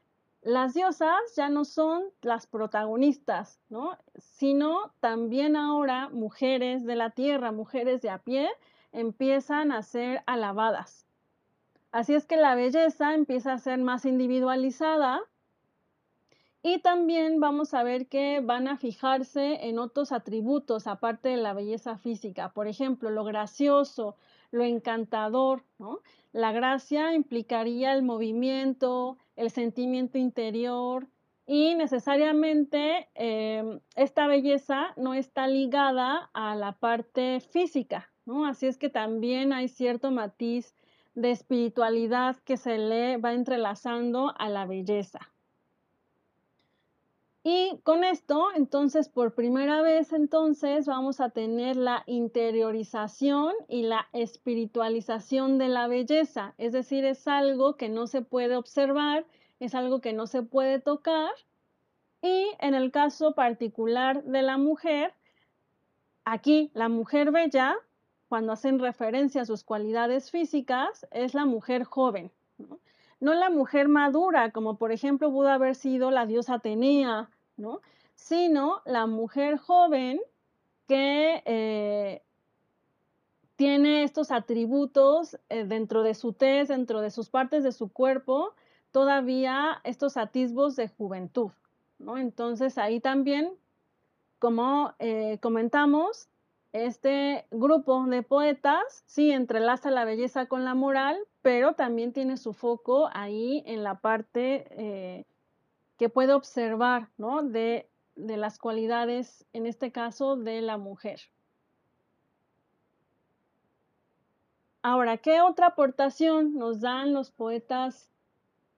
Las 0.45 0.75
diosas 0.75 1.17
ya 1.35 1.49
no 1.49 1.65
son 1.65 2.03
las 2.21 2.47
protagonistas, 2.47 3.59
¿no? 3.67 3.97
Sino 4.15 4.93
también 4.99 5.55
ahora 5.55 6.09
mujeres 6.09 6.85
de 6.85 6.95
la 6.95 7.09
tierra, 7.09 7.51
mujeres 7.51 8.01
de 8.01 8.11
a 8.11 8.19
pie, 8.19 8.49
empiezan 8.91 9.71
a 9.71 9.81
ser 9.81 10.23
alabadas. 10.27 11.07
Así 11.91 12.13
es 12.13 12.27
que 12.27 12.37
la 12.37 12.53
belleza 12.55 13.15
empieza 13.15 13.53
a 13.53 13.57
ser 13.57 13.79
más 13.79 14.05
individualizada 14.05 15.21
Y 16.63 16.79
también 16.79 17.39
vamos 17.39 17.73
a 17.73 17.83
ver 17.83 18.07
que 18.07 18.41
van 18.41 18.67
a 18.67 18.77
fijarse 18.77 19.67
en 19.69 19.79
otros 19.79 20.11
atributos 20.11 20.87
aparte 20.87 21.29
de 21.29 21.37
la 21.37 21.53
belleza 21.53 21.97
física. 21.97 22.49
Por 22.53 22.67
ejemplo, 22.67 23.09
lo 23.09 23.23
gracioso, 23.23 24.17
lo 24.51 24.63
encantador. 24.65 25.63
La 26.33 26.51
gracia 26.51 27.13
implicaría 27.13 27.93
el 27.93 28.03
movimiento, 28.03 29.17
el 29.35 29.51
sentimiento 29.51 30.17
interior 30.17 31.07
y 31.47 31.75
necesariamente 31.75 33.07
em, 33.13 33.79
esta 33.95 34.27
belleza 34.27 34.93
no 34.97 35.13
está 35.13 35.47
ligada 35.47 36.29
a 36.33 36.55
la 36.55 36.73
parte 36.73 37.39
física. 37.39 38.09
Así 38.47 38.65
es 38.65 38.77
que 38.77 38.89
también 38.89 39.53
hay 39.53 39.67
cierto 39.67 40.09
matiz 40.09 40.73
de 41.13 41.31
espiritualidad 41.31 42.37
que 42.37 42.57
se 42.57 42.77
le 42.77 43.17
va 43.17 43.33
entrelazando 43.33 44.33
a 44.37 44.49
la 44.49 44.65
belleza. 44.65 45.19
Y 47.47 47.79
con 47.83 48.03
esto, 48.03 48.47
entonces, 48.55 49.07
por 49.07 49.35
primera 49.35 49.83
vez, 49.83 50.13
entonces, 50.13 50.87
vamos 50.87 51.21
a 51.21 51.29
tener 51.29 51.75
la 51.75 52.01
interiorización 52.07 53.53
y 53.67 53.83
la 53.83 54.07
espiritualización 54.13 55.59
de 55.59 55.67
la 55.67 55.87
belleza. 55.87 56.55
Es 56.57 56.73
decir, 56.73 57.05
es 57.05 57.27
algo 57.27 57.77
que 57.77 57.87
no 57.87 58.07
se 58.07 58.23
puede 58.23 58.55
observar, 58.55 59.27
es 59.59 59.75
algo 59.75 60.01
que 60.01 60.11
no 60.11 60.25
se 60.25 60.41
puede 60.41 60.79
tocar. 60.79 61.29
Y 62.23 62.47
en 62.61 62.73
el 62.73 62.89
caso 62.89 63.35
particular 63.35 64.23
de 64.23 64.41
la 64.41 64.57
mujer, 64.57 65.13
aquí 66.23 66.71
la 66.73 66.89
mujer 66.89 67.31
bella, 67.31 67.75
cuando 68.27 68.53
hacen 68.53 68.79
referencia 68.79 69.43
a 69.43 69.45
sus 69.45 69.63
cualidades 69.63 70.31
físicas, 70.31 71.05
es 71.11 71.35
la 71.35 71.45
mujer 71.45 71.83
joven. 71.83 72.31
¿no? 72.57 72.79
no 73.19 73.35
la 73.35 73.51
mujer 73.51 73.87
madura, 73.87 74.49
como 74.49 74.79
por 74.79 74.91
ejemplo 74.91 75.31
pudo 75.31 75.49
haber 75.49 75.75
sido 75.75 76.09
la 76.09 76.25
diosa 76.25 76.55
Atenea 76.55 77.29
¿no? 77.57 77.81
Sino 78.15 78.81
la 78.85 79.07
mujer 79.07 79.57
joven 79.57 80.19
que 80.87 81.41
eh, 81.45 82.21
tiene 83.55 84.03
estos 84.03 84.31
atributos 84.31 85.37
eh, 85.49 85.65
dentro 85.65 86.03
de 86.03 86.13
su 86.13 86.33
tez, 86.33 86.67
dentro 86.67 87.01
de 87.01 87.11
sus 87.11 87.29
partes 87.29 87.63
de 87.63 87.71
su 87.71 87.89
cuerpo, 87.89 88.53
todavía 88.91 89.81
estos 89.83 90.17
atisbos 90.17 90.75
de 90.75 90.89
juventud, 90.89 91.51
¿no? 91.99 92.17
Entonces 92.17 92.77
ahí 92.77 92.99
también, 92.99 93.51
como 94.39 94.93
eh, 94.99 95.39
comentamos, 95.41 96.27
este 96.73 97.45
grupo 97.51 98.05
de 98.05 98.21
poetas 98.21 99.03
sí 99.05 99.31
entrelaza 99.31 99.91
la 99.91 100.03
belleza 100.03 100.47
con 100.47 100.65
la 100.65 100.73
moral, 100.73 101.17
pero 101.41 101.73
también 101.73 102.11
tiene 102.11 102.35
su 102.35 102.51
foco 102.51 103.09
ahí 103.13 103.63
en 103.65 103.83
la 103.83 104.01
parte 104.01 105.25
que 105.97 106.09
puede 106.09 106.33
observar 106.33 107.09
¿no? 107.17 107.43
de, 107.43 107.89
de 108.15 108.37
las 108.37 108.57
cualidades, 108.59 109.45
en 109.53 109.65
este 109.65 109.91
caso, 109.91 110.35
de 110.35 110.61
la 110.61 110.77
mujer. 110.77 111.19
Ahora, 114.87 115.17
¿qué 115.17 115.41
otra 115.41 115.67
aportación 115.67 116.53
nos 116.59 116.79
dan 116.79 117.11
los 117.11 117.31
poetas 117.31 118.07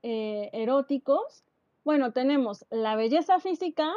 eh, 0.03 0.49
eróticos? 0.53 1.43
Bueno, 1.83 2.13
tenemos 2.13 2.65
la 2.69 2.95
belleza 2.95 3.39
física, 3.39 3.91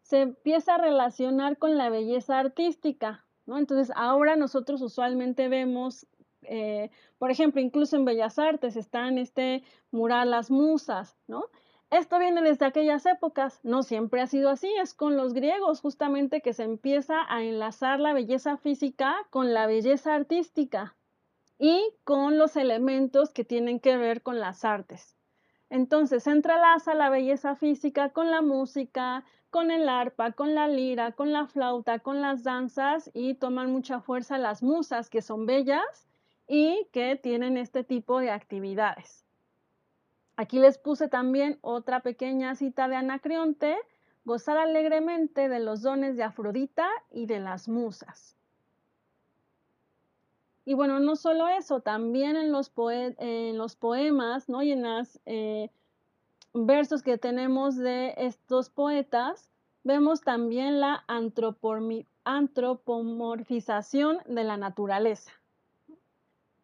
se 0.00 0.22
empieza 0.22 0.76
a 0.76 0.78
relacionar 0.78 1.58
con 1.58 1.76
la 1.76 1.90
belleza 1.90 2.38
artística, 2.38 3.26
¿no? 3.44 3.58
Entonces, 3.58 3.92
ahora 3.94 4.36
nosotros 4.36 4.80
usualmente 4.80 5.48
vemos, 5.48 6.06
eh, 6.44 6.90
por 7.18 7.30
ejemplo, 7.30 7.60
incluso 7.60 7.94
en 7.96 8.06
Bellas 8.06 8.38
Artes 8.38 8.74
están 8.76 9.18
este 9.18 9.62
mural 9.90 10.30
Las 10.30 10.50
Musas, 10.50 11.14
¿no? 11.28 11.44
Esto 11.90 12.20
viene 12.20 12.40
desde 12.40 12.66
aquellas 12.66 13.04
épocas, 13.04 13.58
no 13.64 13.82
siempre 13.82 14.20
ha 14.20 14.28
sido 14.28 14.50
así, 14.50 14.72
es 14.80 14.94
con 14.94 15.16
los 15.16 15.34
griegos 15.34 15.80
justamente 15.80 16.40
que 16.40 16.52
se 16.52 16.62
empieza 16.62 17.16
a 17.28 17.42
enlazar 17.42 17.98
la 17.98 18.12
belleza 18.12 18.56
física 18.56 19.16
con 19.30 19.52
la 19.52 19.66
belleza 19.66 20.14
artística 20.14 20.94
y 21.58 21.82
con 22.04 22.38
los 22.38 22.54
elementos 22.54 23.32
que 23.32 23.44
tienen 23.44 23.80
que 23.80 23.96
ver 23.96 24.22
con 24.22 24.38
las 24.38 24.64
artes. 24.64 25.16
Entonces 25.68 26.22
se 26.22 26.30
entrelaza 26.30 26.94
la 26.94 27.10
belleza 27.10 27.56
física 27.56 28.10
con 28.10 28.30
la 28.30 28.40
música, 28.40 29.24
con 29.50 29.72
el 29.72 29.88
arpa, 29.88 30.30
con 30.30 30.54
la 30.54 30.68
lira, 30.68 31.10
con 31.10 31.32
la 31.32 31.48
flauta, 31.48 31.98
con 31.98 32.20
las 32.20 32.44
danzas 32.44 33.10
y 33.14 33.34
toman 33.34 33.72
mucha 33.72 34.00
fuerza 34.00 34.38
las 34.38 34.62
musas 34.62 35.10
que 35.10 35.22
son 35.22 35.44
bellas 35.44 36.08
y 36.46 36.86
que 36.92 37.16
tienen 37.16 37.56
este 37.56 37.82
tipo 37.82 38.20
de 38.20 38.30
actividades. 38.30 39.26
Aquí 40.40 40.58
les 40.58 40.78
puse 40.78 41.06
también 41.06 41.58
otra 41.60 42.00
pequeña 42.00 42.54
cita 42.54 42.88
de 42.88 42.96
Anacreonte, 42.96 43.76
gozar 44.24 44.56
alegremente 44.56 45.50
de 45.50 45.60
los 45.60 45.82
dones 45.82 46.16
de 46.16 46.22
Afrodita 46.22 46.88
y 47.10 47.26
de 47.26 47.40
las 47.40 47.68
musas. 47.68 48.38
Y 50.64 50.72
bueno, 50.72 50.98
no 50.98 51.16
solo 51.16 51.46
eso, 51.46 51.80
también 51.80 52.36
en 52.36 52.52
los, 52.52 52.70
poemas 52.70 54.48
¿no? 54.48 54.62
y 54.62 54.72
en 54.72 54.82
los 54.82 55.20
eh, 55.26 55.68
versos 56.54 57.02
que 57.02 57.18
tenemos 57.18 57.76
de 57.76 58.14
estos 58.16 58.70
poetas, 58.70 59.50
vemos 59.84 60.22
también 60.22 60.80
la 60.80 61.04
antropomorfización 62.24 64.20
de 64.24 64.44
la 64.44 64.56
naturaleza. 64.56 65.32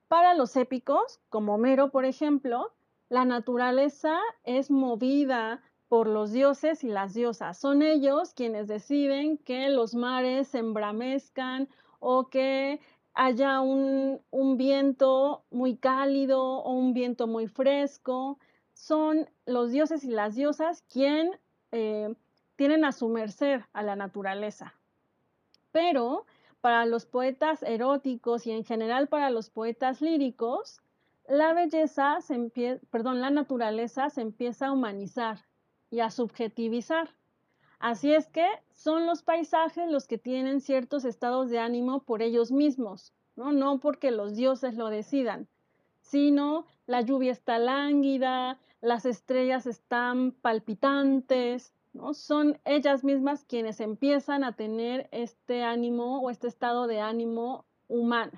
Para 0.08 0.32
los 0.32 0.56
épicos, 0.56 1.20
como 1.28 1.56
Homero, 1.56 1.90
por 1.90 2.06
ejemplo, 2.06 2.72
la 3.08 3.24
naturaleza 3.24 4.18
es 4.44 4.70
movida 4.70 5.62
por 5.88 6.08
los 6.08 6.32
dioses 6.32 6.82
y 6.82 6.88
las 6.88 7.14
diosas. 7.14 7.58
Son 7.58 7.82
ellos 7.82 8.34
quienes 8.34 8.66
deciden 8.66 9.38
que 9.38 9.68
los 9.68 9.94
mares 9.94 10.48
se 10.48 10.58
embramezcan 10.58 11.68
o 12.00 12.28
que 12.28 12.80
haya 13.14 13.60
un, 13.60 14.20
viento 14.56 15.44
muy 15.50 15.76
cálido 15.76 16.42
o 16.42 16.72
un 16.72 16.92
viento 16.92 17.26
muy 17.26 17.46
fresco. 17.46 18.38
Son 18.74 19.28
los 19.46 19.70
dioses 19.70 20.04
y 20.04 20.10
las 20.10 20.34
diosas 20.34 20.82
quien 20.92 21.30
eh, 21.72 22.14
tienen 22.56 22.84
a 22.84 22.92
su 22.92 23.08
merced 23.08 23.60
a 23.72 23.82
la 23.82 23.96
naturaleza. 23.96 24.74
Pero 25.70 26.26
para 26.60 26.84
los 26.84 27.06
poetas 27.06 27.62
eróticos 27.62 28.46
y 28.46 28.50
en 28.50 28.64
general 28.64 29.06
para 29.06 29.30
los 29.30 29.50
poetas 29.50 30.00
líricos, 30.00 30.80
la 31.28 31.52
belleza, 31.54 32.20
se 32.20 32.50
perdón, 32.90 33.20
la 33.20 33.30
naturaleza 33.30 34.10
se 34.10 34.20
empieza 34.20 34.68
a 34.68 34.72
humanizar 34.72 35.38
y 35.90 36.00
a 36.00 36.10
subjetivizar. 36.10 37.10
Así 37.78 38.12
es 38.12 38.28
que 38.28 38.46
son 38.72 39.06
los 39.06 39.22
paisajes 39.22 39.90
los 39.90 40.06
que 40.06 40.18
tienen 40.18 40.60
ciertos 40.60 41.04
estados 41.04 41.50
de 41.50 41.58
ánimo 41.58 42.02
por 42.02 42.22
ellos 42.22 42.50
mismos, 42.50 43.12
¿no? 43.36 43.52
no 43.52 43.80
porque 43.80 44.10
los 44.10 44.34
dioses 44.34 44.76
lo 44.76 44.88
decidan, 44.88 45.46
sino 46.00 46.66
la 46.86 47.02
lluvia 47.02 47.32
está 47.32 47.58
lánguida, 47.58 48.58
las 48.80 49.04
estrellas 49.04 49.66
están 49.66 50.32
palpitantes, 50.32 51.74
¿no? 51.92 52.14
son 52.14 52.58
ellas 52.64 53.04
mismas 53.04 53.44
quienes 53.44 53.80
empiezan 53.80 54.42
a 54.42 54.52
tener 54.52 55.08
este 55.12 55.62
ánimo 55.62 56.20
o 56.20 56.30
este 56.30 56.48
estado 56.48 56.86
de 56.86 57.00
ánimo 57.00 57.66
humano. 57.88 58.32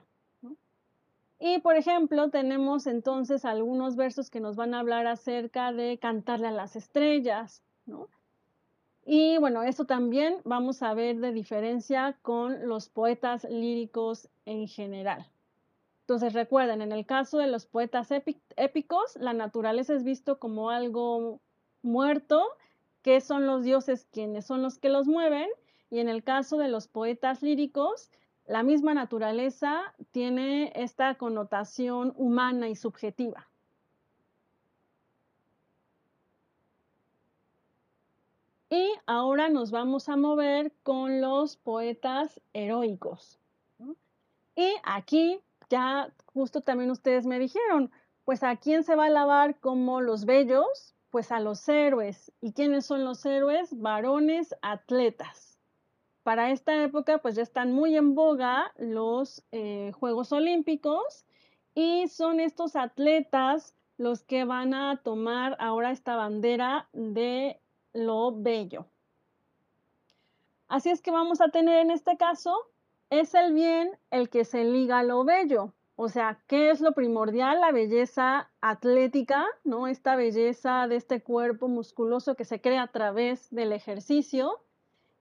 Y 1.41 1.59
por 1.61 1.77
ejemplo, 1.77 2.31
tenemos 2.31 2.87
entonces 2.87 3.45
algunos 3.45 3.95
versos 3.95 4.29
que 4.29 4.41
nos 4.41 4.57
van 4.57 4.75
a 4.75 4.81
hablar 4.81 5.07
acerca 5.07 5.73
de 5.73 5.99
cantarle 5.99 6.49
a 6.49 6.53
las 6.53 6.75
estrellas, 6.75 7.63
¿no? 7.87 8.09
Y 9.05 9.39
bueno, 9.39 9.63
eso 9.63 9.85
también 9.87 10.39
vamos 10.45 10.83
a 10.83 10.93
ver 10.93 11.17
de 11.21 11.33
diferencia 11.33 12.19
con 12.23 12.69
los 12.69 12.91
poetas 12.91 13.45
líricos 13.45 14.29
en 14.45 14.69
general. 14.69 15.27
Entonces 16.01 16.35
recuerden, 16.35 16.83
en 16.83 16.93
el 16.93 17.07
caso 17.07 17.39
de 17.39 17.47
los 17.47 17.67
poetas 17.67 18.11
épicos, 18.11 19.17
la 19.17 19.33
naturaleza 19.33 19.95
es 19.95 20.05
visto 20.05 20.39
como 20.39 20.71
algo 20.71 21.41
muerto, 21.83 22.43
que 23.03 23.21
son 23.21 23.47
los 23.47 23.63
dioses 23.63 24.07
quienes 24.13 24.45
son 24.45 24.63
los 24.63 24.79
que 24.79 24.89
los 24.89 25.07
mueven, 25.07 25.49
y 25.91 26.01
en 26.01 26.09
el 26.09 26.23
caso 26.23 26.59
de 26.59 26.69
los 26.69 26.89
poetas 26.89 27.43
líricos, 27.43 28.11
la 28.49 28.63
misma 28.63 28.95
naturaleza 28.95 29.95
tiene 30.11 30.73
esta 30.75 31.17
connotación 31.17 32.15
humana 32.17 32.71
y 32.71 32.77
subjetiva. 32.77 33.47
Y 38.71 38.91
ahora 39.07 39.51
nos 39.51 39.71
vamos 39.71 40.09
a 40.09 40.17
mover 40.17 40.73
con 40.83 41.21
los 41.21 41.57
poetas 41.59 42.41
heroicos. 42.55 43.39
Y 44.57 44.75
aquí 44.83 45.41
ya 45.69 46.11
justo 46.33 46.63
también 46.63 46.91
ustedes 46.91 47.27
me 47.27 47.39
dijeron, 47.39 47.91
pues 48.25 48.43
a 48.43 48.57
quién 48.57 48.83
se 48.83 48.97
va 48.97 49.05
a 49.05 49.09
alabar 49.09 49.61
como 49.61 50.01
los 50.01 50.25
bellos, 50.25 50.95
pues 51.11 51.33
a 51.33 51.41
los 51.41 51.69
héroes. 51.69 52.33
¿Y 52.41 52.53
quiénes 52.53 52.87
son 52.87 53.05
los 53.05 53.25
héroes? 53.27 53.79
Varones 53.79 54.55
atletas 54.63 55.48
para 56.29 56.51
esta 56.51 56.85
época 56.85 57.17
pues 57.23 57.37
ya 57.37 57.43
están 57.43 57.73
muy 57.73 57.97
en 57.97 58.15
boga 58.15 58.71
los 58.77 59.43
eh, 59.51 59.93
Juegos 59.99 60.31
Olímpicos 60.31 61.25
y 61.75 62.07
son 62.09 62.39
estos 62.39 62.77
atletas 62.77 63.75
los 63.97 64.25
que 64.25 64.45
van 64.45 64.75
a 64.75 65.01
tomar 65.03 65.57
ahora 65.59 65.91
esta 65.91 66.17
bandera 66.17 66.87
de 66.93 67.59
lo 67.95 68.39
bello. 68.43 68.85
Así 70.69 70.91
es 70.91 71.01
que 71.01 71.11
vamos 71.11 71.41
a 71.41 71.49
tener 71.49 71.79
en 71.79 71.91
este 71.91 72.19
caso, 72.19 72.55
es 73.09 73.35
el 73.35 73.55
bien 73.55 73.99
el 74.11 74.29
que 74.29 74.45
se 74.45 74.65
liga 74.65 74.99
a 74.99 75.05
lo 75.05 75.25
bello. 75.25 75.73
O 75.97 76.11
sea, 76.11 76.43
¿qué 76.47 76.69
es 76.69 76.83
lo 76.83 76.93
primordial? 76.93 77.59
La 77.63 77.73
belleza 77.73 78.51
atlética, 78.61 79.47
¿no? 79.65 79.87
Esta 79.87 80.15
belleza 80.15 80.89
de 80.89 80.97
este 80.97 81.23
cuerpo 81.23 81.69
musculoso 81.69 82.35
que 82.35 82.45
se 82.45 82.61
crea 82.61 82.83
a 82.83 82.93
través 82.93 83.49
del 83.49 83.73
ejercicio. 83.73 84.61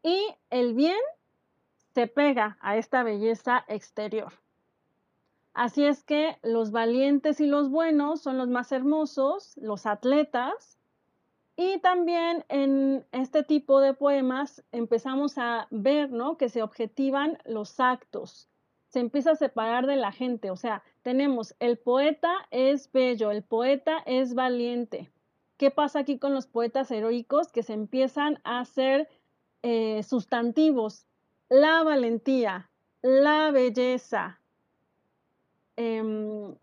Y 0.03 0.27
el 0.49 0.73
bien 0.73 0.99
se 1.93 2.07
pega 2.07 2.57
a 2.61 2.77
esta 2.77 3.03
belleza 3.03 3.65
exterior. 3.67 4.33
Así 5.53 5.83
es 5.83 6.03
que 6.03 6.37
los 6.43 6.69
valientes 6.69 7.39
y 7.39 7.47
los 7.47 7.71
buenos 7.71 8.21
son 8.21 8.37
los 8.37 8.47
más 8.47 8.71
hermosos, 8.71 9.57
los 9.57 9.87
atletas. 9.87 10.77
Y 11.55 11.79
también 11.79 12.45
en 12.49 13.03
este 13.11 13.41
tipo 13.41 13.81
de 13.81 13.95
poemas 13.95 14.63
empezamos 14.71 15.39
a 15.39 15.67
ver 15.71 16.11
¿no? 16.11 16.37
que 16.37 16.49
se 16.49 16.61
objetivan 16.61 17.39
los 17.45 17.79
actos, 17.79 18.47
se 18.89 18.99
empieza 18.99 19.31
a 19.31 19.35
separar 19.35 19.87
de 19.87 19.95
la 19.95 20.11
gente. 20.11 20.51
O 20.51 20.55
sea, 20.55 20.83
tenemos 21.01 21.55
el 21.59 21.79
poeta 21.79 22.31
es 22.51 22.91
bello, 22.91 23.31
el 23.31 23.41
poeta 23.41 24.03
es 24.05 24.35
valiente. 24.35 25.09
¿Qué 25.57 25.71
pasa 25.71 25.99
aquí 25.99 26.19
con 26.19 26.35
los 26.35 26.45
poetas 26.45 26.91
heroicos? 26.91 27.51
Que 27.51 27.63
se 27.63 27.73
empiezan 27.73 28.39
a 28.43 28.59
hacer 28.59 29.09
eh, 29.63 30.03
sustantivos. 30.03 31.05
La 31.49 31.83
valentía, 31.83 32.69
la 33.01 33.51
belleza. 33.51 34.39
Em, 35.75 36.55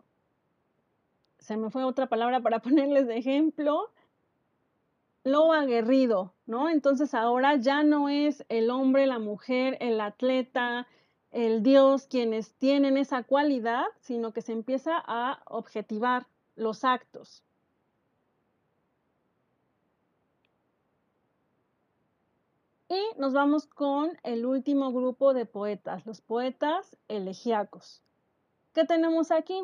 se 1.39 1.57
me 1.57 1.69
fue 1.69 1.83
otra 1.83 2.07
palabra 2.07 2.41
para 2.41 2.59
ponerles 2.61 3.07
de 3.07 3.17
ejemplo. 3.17 3.91
Lo 5.23 5.53
aguerrido, 5.53 6.33
¿no? 6.45 6.69
Entonces 6.69 7.13
ahora 7.13 7.55
ya 7.55 7.83
no 7.83 8.09
es 8.09 8.45
el 8.47 8.69
hombre, 8.69 9.07
la 9.07 9.17
mujer, 9.17 9.75
el 9.79 9.99
atleta, 9.99 10.87
el 11.31 11.63
Dios 11.63 12.07
quienes 12.07 12.53
tienen 12.53 12.95
esa 12.95 13.23
cualidad, 13.23 13.85
sino 13.99 14.33
que 14.33 14.41
se 14.41 14.51
empieza 14.51 14.93
a 15.05 15.41
objetivar 15.47 16.27
los 16.55 16.83
actos. 16.83 17.43
Y 22.87 23.01
nos 23.17 23.33
vamos 23.33 23.65
con 23.65 24.15
el 24.23 24.45
último 24.45 24.91
grupo 24.91 25.33
de 25.33 25.45
poetas, 25.47 26.05
los 26.05 26.21
poetas 26.21 26.95
elegíacos. 27.07 28.03
¿Qué 28.73 28.85
tenemos 28.85 29.31
aquí? 29.31 29.59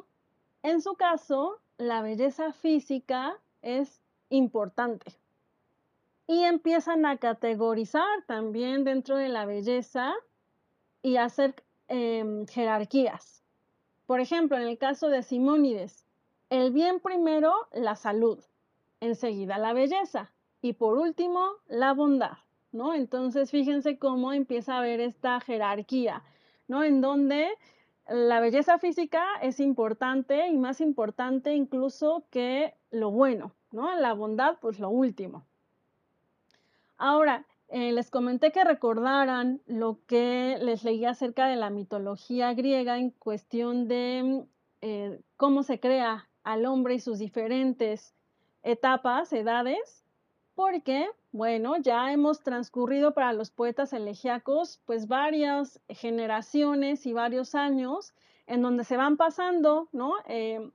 En 0.63 0.81
su 0.81 0.95
caso, 0.95 1.59
la 1.77 2.01
belleza 2.01 2.51
física 2.51 3.37
es 3.61 4.01
importante. 4.29 5.13
Y 6.25 6.43
empiezan 6.43 7.05
a 7.05 7.17
categorizar 7.17 8.23
también 8.25 8.83
dentro 8.83 9.17
de 9.17 9.29
la 9.29 9.45
belleza 9.45 10.13
y 11.03 11.17
hacer 11.17 11.63
em, 11.89 12.47
jerarquías. 12.47 13.43
Por 14.07 14.19
ejemplo, 14.19 14.57
en 14.57 14.63
el 14.63 14.77
caso 14.77 15.09
de 15.09 15.21
Simónides, 15.21 16.05
el 16.49 16.71
bien 16.71 16.99
primero, 16.99 17.53
la 17.71 17.95
salud, 17.95 18.43
enseguida 18.99 19.57
la 19.57 19.73
belleza 19.73 20.31
y 20.61 20.73
por 20.73 20.97
último, 20.97 21.51
la 21.67 21.93
bondad, 21.93 22.37
¿no? 22.71 22.93
Entonces, 22.93 23.51
fíjense 23.51 23.97
cómo 23.97 24.33
empieza 24.33 24.75
a 24.75 24.79
haber 24.79 24.99
esta 24.99 25.39
jerarquía, 25.39 26.23
¿no? 26.67 26.83
En 26.83 27.01
donde 27.01 27.49
la 28.07 28.39
belleza 28.39 28.79
física 28.79 29.23
es 29.41 29.59
importante 29.59 30.47
y 30.47 30.57
más 30.57 30.81
importante 30.81 31.53
incluso 31.53 32.25
que 32.29 32.73
lo 32.89 33.11
bueno, 33.11 33.53
¿no? 33.71 33.95
La 33.95 34.13
bondad, 34.13 34.57
pues 34.61 34.79
lo 34.79 34.89
último. 34.89 35.45
Ahora, 36.97 37.45
eh, 37.69 37.93
les 37.93 38.11
comenté 38.11 38.51
que 38.51 38.65
recordaran 38.65 39.61
lo 39.65 39.99
que 40.05 40.57
les 40.61 40.83
leí 40.83 41.05
acerca 41.05 41.47
de 41.47 41.55
la 41.55 41.69
mitología 41.69 42.53
griega 42.53 42.97
en 42.97 43.11
cuestión 43.11 43.87
de 43.87 44.45
eh, 44.81 45.21
cómo 45.37 45.63
se 45.63 45.79
crea 45.79 46.27
al 46.43 46.65
hombre 46.65 46.95
y 46.95 46.99
sus 46.99 47.17
diferentes 47.17 48.13
etapas, 48.63 49.31
edades, 49.31 50.03
porque, 50.53 51.07
bueno, 51.31 51.77
ya 51.77 52.11
hemos 52.11 52.41
transcurrido 52.41 53.13
para 53.13 53.33
los 53.33 53.51
poetas 53.51 53.93
elegíacos 53.93 54.81
pues 54.85 55.07
varias 55.07 55.79
generaciones 55.89 57.05
y 57.05 57.13
varios 57.13 57.55
años 57.55 58.13
en 58.47 58.61
donde 58.61 58.83
se 58.83 58.97
van 58.97 59.17
pasando, 59.17 59.87
¿no? 59.91 60.13
Eh, 60.27 60.69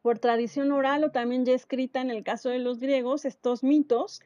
por 0.00 0.18
tradición 0.18 0.72
oral 0.72 1.04
o 1.04 1.10
también 1.10 1.44
ya 1.44 1.52
escrita 1.52 2.00
en 2.00 2.10
el 2.10 2.24
caso 2.24 2.48
de 2.48 2.58
los 2.58 2.78
griegos, 2.78 3.24
estos 3.24 3.62
mitos 3.62 4.20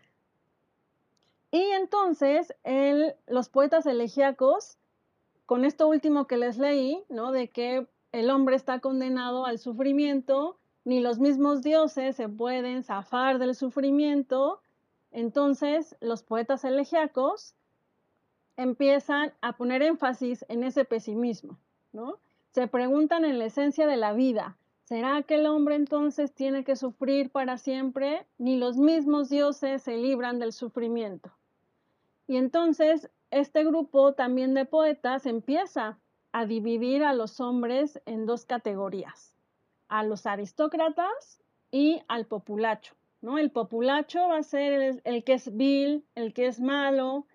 y 1.51 1.63
entonces 1.71 2.55
los 3.27 3.49
poetas 3.49 3.87
elegíacos, 3.87 4.79
con 5.47 5.65
esto 5.65 5.89
último 5.89 6.27
que 6.27 6.37
les 6.37 6.59
leí, 6.59 7.03
¿no? 7.09 7.33
De 7.33 7.49
que 7.49 7.87
el 8.13 8.31
hombre 8.31 8.57
está 8.57 8.81
condenado 8.81 9.47
al 9.47 9.59
sufrimiento, 9.59 10.59
ni 10.85 11.01
los 11.01 11.19
mismos 11.19 11.63
dioses 11.63 12.17
se 12.17 12.29
pueden 12.29 12.83
zafar 12.83 13.39
del 13.39 13.55
sufrimiento, 13.55 14.61
entonces 15.17 15.97
los 16.01 16.23
poetas 16.23 16.63
elegíacos 16.67 17.55
empiezan 18.59 19.33
a 19.41 19.55
poner 19.57 19.81
énfasis 19.81 20.45
en 20.51 20.63
ese 20.63 20.85
pesimismo, 20.85 21.59
¿no? 21.95 22.19
Se 22.53 22.69
preguntan 22.69 23.25
en 23.25 23.39
la 23.39 23.47
esencia 23.47 23.87
de 23.87 23.97
la 23.97 24.13
vida, 24.13 24.59
¿será 24.85 25.23
que 25.23 25.37
el 25.37 25.47
hombre 25.47 25.75
entonces 25.75 26.35
tiene 26.35 26.65
que 26.65 26.77
sufrir 26.77 27.31
para 27.31 27.57
siempre? 27.57 28.27
Ni 28.37 28.59
los 28.59 28.77
mismos 28.77 29.31
dioses 29.31 29.83
se 29.83 29.97
libran 29.97 30.39
del 30.39 30.53
sufrimiento. 30.53 31.31
Y 32.27 32.37
entonces 32.37 33.11
este 33.31 33.65
grupo 33.65 34.13
también 34.13 34.53
de 34.53 34.67
poetas 34.67 35.25
empieza 35.25 35.99
a 36.33 36.45
dividir 36.45 37.05
a 37.05 37.15
los 37.15 37.41
hombres 37.41 38.03
en 38.05 38.27
dos 38.27 38.45
categorías, 38.45 39.35
a 39.89 40.03
los 40.03 40.27
aristócratas 40.27 41.43
y 41.71 42.03
al 42.07 42.27
populacho. 42.27 42.95
El 43.27 43.51
populacho 43.51 44.29
va 44.29 44.39
a 44.39 44.43
ser 44.45 45.01
el, 45.03 45.25
que 45.25 45.33
es 45.35 45.57
vil, 45.57 46.05
el 46.15 46.33
que 46.33 46.47
es 46.47 46.61
malo, 46.61 47.27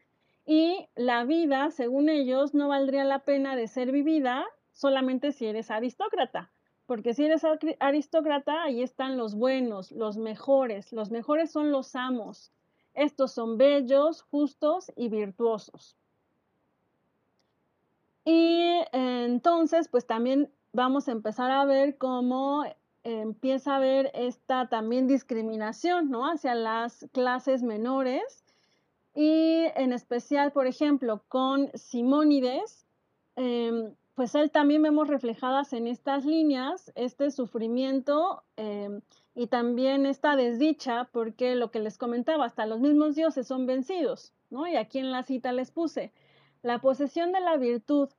y 0.45 0.87
la 0.95 1.25
vida, 1.25 1.69
según 1.71 2.07
ellos, 2.07 2.53
no 2.53 2.69
valdría 2.69 3.03
la 3.03 3.19
pena 3.19 3.55
de 3.57 3.67
ser 3.67 3.91
vivida 3.91 4.45
solamente 4.71 5.33
si 5.33 5.45
eres 5.45 5.69
aristócrata, 5.69 6.49
porque 6.85 7.13
si 7.13 7.25
eres 7.25 7.45
aristócrata, 7.79 8.63
ahí 8.63 8.81
están 8.81 9.17
los 9.17 9.35
buenos, 9.35 9.91
los 9.91 10.17
mejores, 10.17 10.93
los 10.93 11.11
mejores 11.11 11.51
son 11.51 11.71
los 11.71 11.95
amos, 11.95 12.51
estos 12.93 13.33
son 13.33 13.57
bellos, 13.57 14.21
justos 14.23 14.91
y 14.95 15.09
virtuosos. 15.09 15.97
Y 18.23 18.81
entonces, 18.93 19.87
pues 19.89 20.07
también 20.07 20.49
vamos 20.73 21.07
a 21.07 21.11
empezar 21.11 21.51
a 21.51 21.65
ver 21.65 21.97
cómo 21.97 22.63
empieza 23.03 23.73
a 23.73 23.77
haber 23.77 24.11
esta 24.13 24.67
también 24.67 25.07
discriminación, 25.07 26.09
¿no? 26.09 26.25
Hacia 26.25 26.55
las 26.55 27.07
clases 27.11 27.63
menores. 27.63 28.43
Y 29.13 29.65
en 29.75 29.93
especial, 29.93 30.51
por 30.51 30.67
ejemplo, 30.67 31.23
con 31.27 31.69
Simónides, 31.73 32.85
em, 33.35 33.93
pues 34.15 34.35
él 34.35 34.51
también 34.51 34.83
vemos 34.83 35.07
reflejadas 35.07 35.73
en 35.73 35.87
estas 35.87 36.25
líneas 36.25 36.91
este 36.95 37.31
sufrimiento 37.31 38.43
em, 38.55 39.01
y 39.35 39.47
también 39.47 40.05
esta 40.05 40.35
desdicha, 40.35 41.09
porque 41.11 41.55
lo 41.55 41.71
que 41.71 41.79
les 41.79 41.97
comentaba, 41.97 42.45
hasta 42.45 42.65
los 42.65 42.79
mismos 42.79 43.15
dioses 43.15 43.47
son 43.47 43.65
vencidos, 43.65 44.33
¿no? 44.49 44.67
Y 44.67 44.75
aquí 44.75 44.99
en 44.99 45.11
la 45.11 45.23
cita 45.23 45.51
les 45.53 45.71
puse, 45.71 46.11
la 46.61 46.79
posesión 46.79 47.31
de 47.31 47.39
la 47.39 47.57
virtud, 47.57 48.09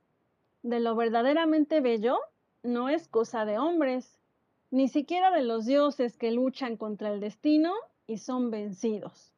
de 0.63 0.81
lo 0.81 0.97
verdaderamente 0.97 1.81
bello, 1.81 2.19
no 2.63 2.89
es 2.89 3.09
cosa 3.09 3.45
de 3.45 3.59
hombres, 3.59 4.19
ni 4.73 4.89
siquiera 4.89 5.31
de 5.31 5.43
los 5.43 5.67
dioses 5.67 6.17
que 6.17 6.33
luchan 6.33 6.77
contra 6.77 7.13
el 7.13 7.21
destino 7.21 7.73
y 8.09 8.19
son 8.19 8.51
vencidos, 8.51 9.33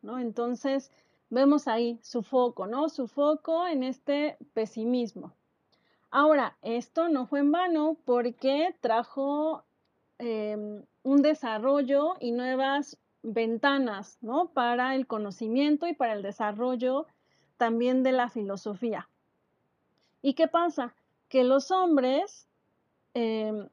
¿no? 0.00 0.20
Entonces, 0.20 0.92
vemos 1.28 1.66
ahí 1.66 1.98
su 2.02 2.22
foco, 2.22 2.68
¿no? 2.68 2.88
Su 2.88 3.08
foco 3.08 3.66
en 3.66 3.82
este 3.82 4.36
pesimismo. 4.52 5.32
Ahora, 6.12 6.56
esto 6.62 7.08
no 7.08 7.26
fue 7.26 7.40
en 7.40 7.50
vano 7.50 7.96
porque 8.04 8.76
trajo 8.80 9.64
Em, 10.18 10.84
un 11.02 11.22
desarrollo 11.22 12.14
y 12.20 12.30
nuevas 12.30 12.96
ventanas 13.22 14.16
¿no? 14.22 14.46
para 14.48 14.94
el 14.94 15.06
conocimiento 15.06 15.86
y 15.88 15.94
para 15.94 16.12
el 16.12 16.22
desarrollo 16.22 17.06
también 17.56 18.02
de 18.02 18.12
la 18.12 18.30
filosofía. 18.30 19.08
¿Y 20.22 20.34
qué 20.34 20.46
pasa? 20.46 20.94
Que 21.28 21.42
los 21.42 21.70
hombres 21.70 22.46
em, 23.12 23.68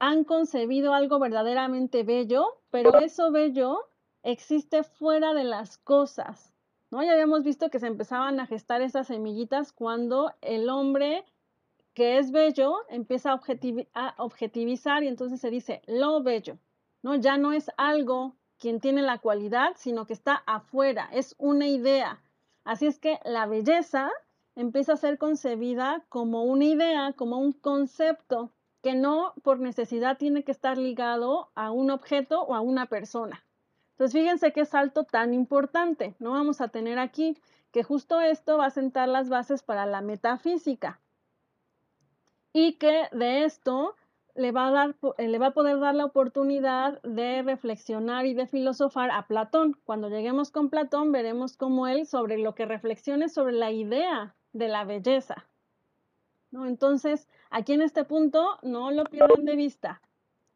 han 0.00 0.24
concebido 0.24 0.94
algo 0.94 1.18
verdaderamente 1.18 2.02
bello, 2.02 2.58
pero 2.70 2.98
eso 2.98 3.30
bello 3.30 3.86
existe 4.22 4.82
fuera 4.82 5.34
de 5.34 5.44
las 5.44 5.76
cosas. 5.78 6.52
¿no? 6.90 7.04
Ya 7.04 7.12
habíamos 7.12 7.44
visto 7.44 7.70
que 7.70 7.78
se 7.78 7.86
empezaban 7.86 8.40
a 8.40 8.46
gestar 8.46 8.80
esas 8.80 9.06
semillitas 9.06 9.72
cuando 9.72 10.32
el 10.40 10.68
hombre 10.70 11.24
que 11.92 12.18
es 12.18 12.32
bello 12.32 12.76
empieza 12.88 13.38
a, 13.94 14.14
objetivizar 14.16 15.02
y 15.02 15.08
entonces 15.08 15.38
se 15.38 15.50
dice 15.50 15.82
lo 15.86 16.22
bello, 16.22 16.56
¿no? 17.02 17.16
Ya 17.16 17.36
no 17.36 17.52
es 17.52 17.70
algo 17.76 18.36
quien 18.58 18.80
tiene 18.80 19.02
la 19.02 19.18
cualidad, 19.18 19.72
sino 19.76 20.06
que 20.06 20.14
está 20.14 20.42
afuera, 20.46 21.10
es 21.12 21.34
una 21.38 21.66
idea. 21.66 22.22
Así 22.64 22.86
es 22.86 22.98
que 22.98 23.18
la 23.24 23.46
belleza 23.46 24.10
empieza 24.54 24.94
a 24.94 24.96
ser 24.96 25.18
concebida 25.18 26.04
como 26.08 26.44
una 26.44 26.64
idea, 26.64 27.12
como 27.16 27.38
un 27.38 27.52
concepto, 27.52 28.50
que 28.82 28.94
no 28.94 29.34
por 29.42 29.60
necesidad 29.60 30.18
tiene 30.18 30.42
que 30.44 30.52
estar 30.52 30.78
ligado 30.78 31.50
a 31.54 31.70
un 31.70 31.90
objeto 31.90 32.42
o 32.42 32.54
a 32.54 32.60
una 32.60 32.86
persona. 32.86 33.44
Entonces, 33.92 34.18
fíjense 34.18 34.52
qué 34.52 34.64
salto 34.64 35.04
tan 35.04 35.34
importante, 35.34 36.14
¿no? 36.18 36.32
Vamos 36.32 36.60
a 36.60 36.68
tener 36.68 36.98
aquí 36.98 37.36
que 37.70 37.82
justo 37.82 38.20
esto 38.20 38.58
va 38.58 38.66
a 38.66 38.70
sentar 38.70 39.08
las 39.08 39.28
bases 39.28 39.62
para 39.62 39.86
la 39.86 40.00
metafísica 40.00 41.00
y 42.52 42.74
que 42.74 43.08
de 43.12 43.44
esto 43.44 43.94
le 44.34 44.52
va, 44.52 44.68
a 44.68 44.70
dar, 44.70 44.96
eh, 45.18 45.28
le 45.28 45.38
va 45.38 45.48
a 45.48 45.52
poder 45.52 45.78
dar 45.80 45.94
la 45.94 46.04
oportunidad 46.04 47.00
de 47.02 47.42
reflexionar 47.42 48.26
y 48.26 48.34
de 48.34 48.46
filosofar 48.46 49.10
a 49.10 49.26
Platón. 49.26 49.76
Cuando 49.84 50.08
lleguemos 50.08 50.50
con 50.50 50.70
Platón, 50.70 51.12
veremos 51.12 51.56
cómo 51.56 51.86
él 51.86 52.06
sobre 52.06 52.38
lo 52.38 52.54
que 52.54 52.66
reflexione 52.66 53.28
sobre 53.28 53.52
la 53.52 53.70
idea 53.70 54.34
de 54.52 54.68
la 54.68 54.84
belleza. 54.84 55.49
Entonces, 56.52 57.28
aquí 57.50 57.72
en 57.72 57.82
este 57.82 58.04
punto, 58.04 58.58
no 58.62 58.90
lo 58.90 59.04
pierdan 59.04 59.44
de 59.44 59.56
vista. 59.56 60.00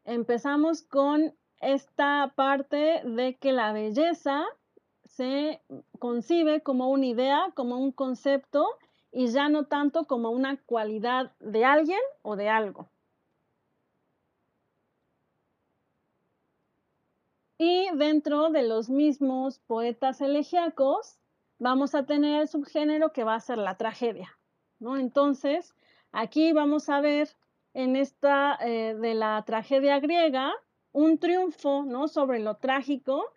Empezamos 0.03 0.83
con 0.83 1.33
esta 1.61 2.33
parte 2.35 3.01
de 3.05 3.35
que 3.35 3.53
la 3.53 3.71
belleza 3.71 4.45
se 5.05 5.61
concibe 5.99 6.61
como 6.61 6.89
una 6.89 7.05
idea, 7.05 7.51
como 7.55 7.77
un 7.77 7.91
concepto 7.91 8.67
y 9.11 9.27
ya 9.27 9.47
no 9.47 9.65
tanto 9.65 10.05
como 10.05 10.29
una 10.31 10.57
cualidad 10.57 11.31
de 11.39 11.63
alguien 11.63 12.01
o 12.21 12.35
de 12.35 12.49
algo. 12.49 12.89
Y 17.57 17.87
dentro 17.95 18.49
de 18.49 18.63
los 18.63 18.89
mismos 18.89 19.59
poetas 19.59 20.19
elegíacos, 20.19 21.17
vamos 21.57 21.95
a 21.95 22.05
tener 22.05 22.41
el 22.41 22.47
subgénero 22.49 23.13
que 23.13 23.23
va 23.23 23.35
a 23.35 23.39
ser 23.39 23.57
la 23.57 23.77
tragedia. 23.77 24.37
Entonces, 24.93 25.75
aquí 26.11 26.53
vamos 26.53 26.89
a 26.89 27.01
ver 27.01 27.29
en 27.73 27.95
esta 27.95 28.57
eh, 28.61 28.95
de 28.95 29.15
la 29.15 29.43
tragedia 29.45 29.99
griega 29.99 30.53
un 30.91 31.17
triunfo 31.17 31.83
¿no? 31.83 32.07
sobre 32.07 32.39
lo 32.39 32.55
trágico 32.55 33.33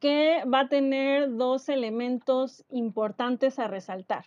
que 0.00 0.42
va 0.52 0.60
a 0.60 0.68
tener 0.68 1.36
dos 1.36 1.68
elementos 1.68 2.64
importantes 2.68 3.58
a 3.58 3.68
resaltar. 3.68 4.26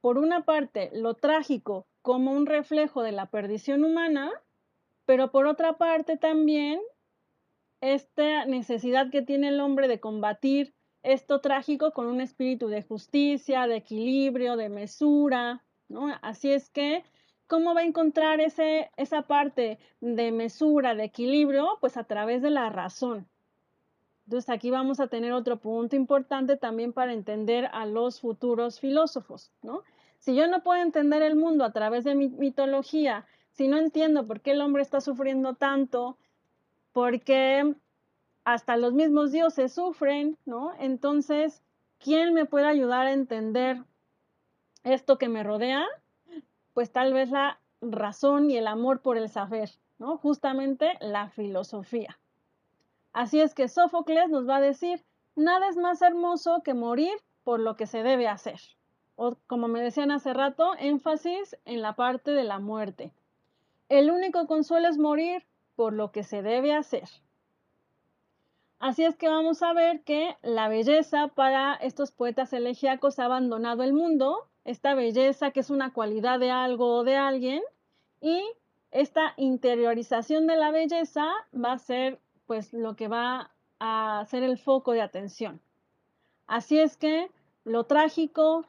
Por 0.00 0.18
una 0.18 0.44
parte, 0.44 0.90
lo 0.94 1.14
trágico 1.14 1.86
como 2.02 2.32
un 2.32 2.46
reflejo 2.46 3.02
de 3.02 3.12
la 3.12 3.26
perdición 3.26 3.84
humana, 3.84 4.30
pero 5.06 5.30
por 5.30 5.46
otra 5.46 5.76
parte 5.76 6.16
también 6.16 6.80
esta 7.80 8.46
necesidad 8.46 9.10
que 9.10 9.22
tiene 9.22 9.48
el 9.48 9.60
hombre 9.60 9.88
de 9.88 10.00
combatir 10.00 10.74
esto 11.02 11.40
trágico 11.40 11.92
con 11.92 12.06
un 12.06 12.22
espíritu 12.22 12.68
de 12.68 12.82
justicia, 12.82 13.66
de 13.66 13.76
equilibrio, 13.76 14.56
de 14.56 14.70
mesura, 14.70 15.62
Así 16.22 16.52
es 16.52 16.70
que, 16.70 17.04
¿cómo 17.46 17.74
va 17.74 17.80
a 17.80 17.84
encontrar 17.84 18.40
ese, 18.40 18.90
esa 18.96 19.22
parte 19.22 19.78
de 20.00 20.32
mesura, 20.32 20.94
de 20.94 21.04
equilibrio? 21.04 21.78
Pues 21.80 21.96
a 21.96 22.04
través 22.04 22.42
de 22.42 22.50
la 22.50 22.70
razón. 22.70 23.28
Entonces 24.26 24.48
aquí 24.48 24.70
vamos 24.70 25.00
a 25.00 25.08
tener 25.08 25.32
otro 25.32 25.58
punto 25.58 25.96
importante 25.96 26.56
también 26.56 26.92
para 26.92 27.12
entender 27.12 27.68
a 27.72 27.84
los 27.84 28.20
futuros 28.20 28.80
filósofos, 28.80 29.52
¿no? 29.62 29.82
Si 30.18 30.34
yo 30.34 30.48
no 30.48 30.62
puedo 30.62 30.80
entender 30.80 31.20
el 31.20 31.36
mundo 31.36 31.64
a 31.64 31.72
través 31.72 32.04
de 32.04 32.14
mi 32.14 32.28
mitología, 32.28 33.26
si 33.50 33.68
no 33.68 33.76
entiendo 33.76 34.26
por 34.26 34.40
qué 34.40 34.52
el 34.52 34.62
hombre 34.62 34.82
está 34.82 35.02
sufriendo 35.02 35.54
tanto, 35.54 36.16
porque 36.92 37.74
hasta 38.44 38.76
los 38.78 38.94
mismos 38.94 39.32
dioses 39.32 39.74
sufren. 39.74 40.38
Entonces, 40.78 41.62
¿quién 41.98 42.32
me 42.32 42.46
puede 42.46 42.66
ayudar 42.66 43.06
a 43.06 43.12
entender 43.12 43.82
esto 44.84 45.18
que 45.18 45.28
me 45.28 45.42
rodea? 45.42 45.86
Pues 46.72 46.92
tal 46.92 47.12
vez 47.12 47.30
la 47.30 47.58
razón 47.80 48.50
y 48.50 48.56
el 48.56 48.66
amor 48.66 49.00
por 49.00 49.16
el 49.16 49.28
saber, 49.28 49.70
¿no? 49.98 50.16
Justamente 50.18 50.96
la 51.00 51.28
filosofía. 51.30 52.18
Así 53.12 53.40
es 53.40 53.54
que 53.54 53.68
Sófocles 53.68 54.28
nos 54.28 54.48
va 54.48 54.56
a 54.56 54.60
decir, 54.60 55.04
nada 55.36 55.68
es 55.68 55.76
más 55.76 56.02
hermoso 56.02 56.62
que 56.62 56.74
morir 56.74 57.14
por 57.44 57.60
lo 57.60 57.76
que 57.76 57.86
se 57.86 58.02
debe 58.02 58.28
hacer. 58.28 58.60
O 59.16 59.36
como 59.46 59.68
me 59.68 59.80
decían 59.80 60.10
hace 60.10 60.32
rato, 60.32 60.74
énfasis 60.78 61.56
en 61.64 61.82
la 61.82 61.94
parte 61.94 62.32
de 62.32 62.44
la 62.44 62.58
muerte. 62.58 63.12
El 63.88 64.10
único 64.10 64.46
consuelo 64.46 64.88
es 64.88 64.98
morir 64.98 65.44
por 65.76 65.92
lo 65.92 66.10
que 66.10 66.24
se 66.24 66.42
debe 66.42 66.74
hacer. 66.74 67.08
Así 68.80 69.04
es 69.04 69.16
que 69.16 69.28
vamos 69.28 69.62
a 69.62 69.72
ver 69.72 70.02
que 70.02 70.36
la 70.42 70.68
belleza 70.68 71.28
para 71.28 71.74
estos 71.74 72.10
poetas 72.10 72.52
elegíacos 72.52 73.18
ha 73.18 73.26
abandonado 73.26 73.82
el 73.82 73.92
mundo, 73.92 74.48
esta 74.64 74.94
belleza 74.94 75.50
que 75.50 75.60
es 75.60 75.70
una 75.70 75.92
cualidad 75.92 76.38
de 76.40 76.50
algo 76.50 76.96
o 76.96 77.04
de 77.04 77.16
alguien, 77.16 77.62
y 78.20 78.42
esta 78.90 79.34
interiorización 79.36 80.46
de 80.46 80.56
la 80.56 80.70
belleza 80.70 81.26
va 81.54 81.72
a 81.72 81.78
ser 81.78 82.18
pues 82.46 82.72
lo 82.72 82.96
que 82.96 83.08
va 83.08 83.50
a 83.80 84.24
ser 84.28 84.42
el 84.42 84.58
foco 84.58 84.92
de 84.92 85.02
atención. 85.02 85.60
Así 86.46 86.78
es 86.78 86.96
que 86.96 87.30
lo 87.64 87.84
trágico, 87.84 88.66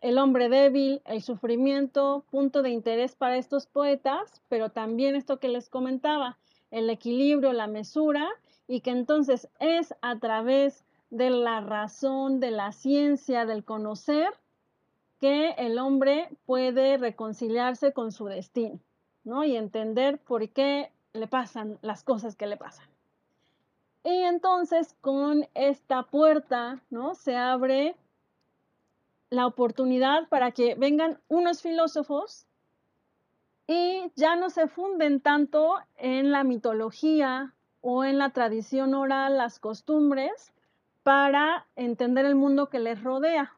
el 0.00 0.18
hombre 0.18 0.48
débil, 0.48 1.02
el 1.04 1.22
sufrimiento, 1.22 2.24
punto 2.30 2.62
de 2.62 2.70
interés 2.70 3.14
para 3.14 3.36
estos 3.36 3.66
poetas, 3.66 4.42
pero 4.48 4.70
también 4.70 5.16
esto 5.16 5.38
que 5.40 5.48
les 5.48 5.68
comentaba, 5.68 6.38
el 6.70 6.88
equilibrio, 6.88 7.52
la 7.52 7.66
mesura, 7.66 8.28
y 8.68 8.80
que 8.80 8.90
entonces 8.90 9.48
es 9.58 9.94
a 10.00 10.18
través 10.18 10.84
de 11.10 11.30
la 11.30 11.60
razón, 11.60 12.38
de 12.38 12.52
la 12.52 12.72
ciencia, 12.72 13.44
del 13.44 13.64
conocer, 13.64 14.28
que 15.20 15.50
el 15.58 15.78
hombre 15.78 16.28
puede 16.46 16.96
reconciliarse 16.96 17.92
con 17.92 18.10
su 18.10 18.24
destino, 18.26 18.80
¿no? 19.22 19.44
Y 19.44 19.56
entender 19.56 20.18
por 20.18 20.48
qué 20.48 20.90
le 21.12 21.26
pasan 21.26 21.78
las 21.82 22.02
cosas 22.02 22.36
que 22.36 22.46
le 22.46 22.56
pasan. 22.56 22.86
Y 24.02 24.22
entonces 24.22 24.96
con 25.02 25.46
esta 25.54 26.04
puerta, 26.04 26.82
¿no? 26.88 27.14
Se 27.14 27.36
abre 27.36 27.96
la 29.28 29.46
oportunidad 29.46 30.28
para 30.28 30.52
que 30.52 30.74
vengan 30.74 31.20
unos 31.28 31.60
filósofos 31.62 32.46
y 33.66 34.10
ya 34.16 34.36
no 34.36 34.50
se 34.50 34.66
funden 34.68 35.20
tanto 35.20 35.76
en 35.96 36.32
la 36.32 36.44
mitología 36.44 37.54
o 37.82 38.04
en 38.04 38.18
la 38.18 38.30
tradición 38.30 38.94
oral, 38.94 39.36
las 39.36 39.60
costumbres, 39.60 40.52
para 41.02 41.66
entender 41.76 42.24
el 42.24 42.34
mundo 42.34 42.68
que 42.68 42.80
les 42.80 43.02
rodea. 43.02 43.54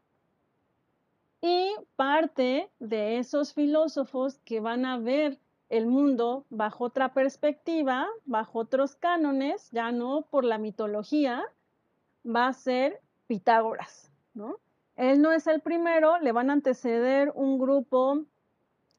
Y 1.43 1.74
parte 1.97 2.70
de 2.78 3.18
esos 3.18 3.53
filósofos 3.53 4.38
que 4.45 4.61
van 4.61 4.86
a 4.86 4.99
ver 4.99 5.38
el 5.68 5.86
mundo 5.86 6.47
bajo 6.51 6.84
otra 6.84 7.12
perspectiva, 7.12 8.07
bajo 8.24 8.61
otros 8.61 8.95
cánones, 8.95 9.68
ya 9.72 9.90
no 9.90 10.22
por 10.30 10.45
la 10.45 10.59
mitología, 10.59 11.43
va 12.24 12.47
a 12.47 12.53
ser 12.53 13.01
Pitágoras, 13.26 14.12
¿no? 14.34 14.57
Él 14.97 15.20
no 15.20 15.32
es 15.32 15.47
el 15.47 15.61
primero, 15.61 16.18
le 16.20 16.32
van 16.32 16.51
a 16.51 16.53
anteceder 16.53 17.32
un 17.34 17.59
grupo 17.59 18.24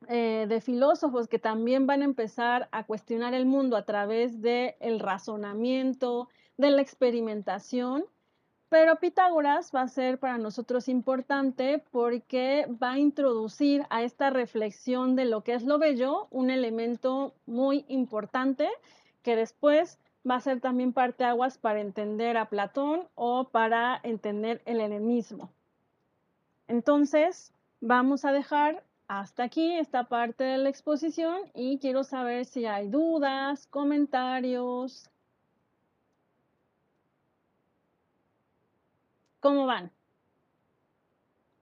eh, 0.09 0.47
de 0.49 0.59
filósofos 0.59 1.27
que 1.27 1.39
también 1.39 1.87
van 1.87 2.01
a 2.01 2.05
empezar 2.05 2.67
a 2.71 2.83
cuestionar 2.85 3.33
el 3.33 3.45
mundo 3.45 3.77
a 3.77 3.85
través 3.85 4.41
del 4.41 4.75
el 4.81 4.99
razonamiento, 4.99 6.27
de 6.57 6.71
la 6.71 6.81
experimentación, 6.81 8.03
pero 8.73 8.95
Pitágoras 8.95 9.69
va 9.71 9.81
a 9.81 9.87
ser 9.87 10.17
para 10.17 10.39
nosotros 10.39 10.89
importante 10.89 11.77
porque 11.91 12.65
va 12.81 12.93
a 12.93 12.97
introducir 12.97 13.85
a 13.91 14.01
esta 14.01 14.31
reflexión 14.31 15.15
de 15.15 15.25
lo 15.25 15.43
que 15.43 15.53
es 15.53 15.61
lo 15.61 15.77
bello 15.77 16.27
un 16.31 16.49
elemento 16.49 17.35
muy 17.45 17.85
importante 17.87 18.67
que 19.21 19.35
después 19.35 19.99
va 20.27 20.37
a 20.37 20.41
ser 20.41 20.59
también 20.59 20.91
parte 20.91 21.23
aguas 21.23 21.59
para 21.59 21.81
entender 21.81 22.35
a 22.35 22.49
Platón 22.49 23.07
o 23.13 23.49
para 23.49 23.99
entender 24.01 24.63
el 24.65 24.81
helenismo. 24.81 25.51
Entonces, 26.67 27.53
vamos 27.79 28.25
a 28.25 28.31
dejar 28.31 28.83
hasta 29.07 29.43
aquí 29.43 29.71
esta 29.77 30.05
parte 30.05 30.45
de 30.45 30.57
la 30.57 30.69
exposición 30.69 31.41
y 31.53 31.77
quiero 31.77 32.03
saber 32.03 32.45
si 32.45 32.65
hay 32.65 32.87
dudas, 32.87 33.67
comentarios. 33.67 35.11
¿Cómo 39.43 39.67
van? 39.67 39.91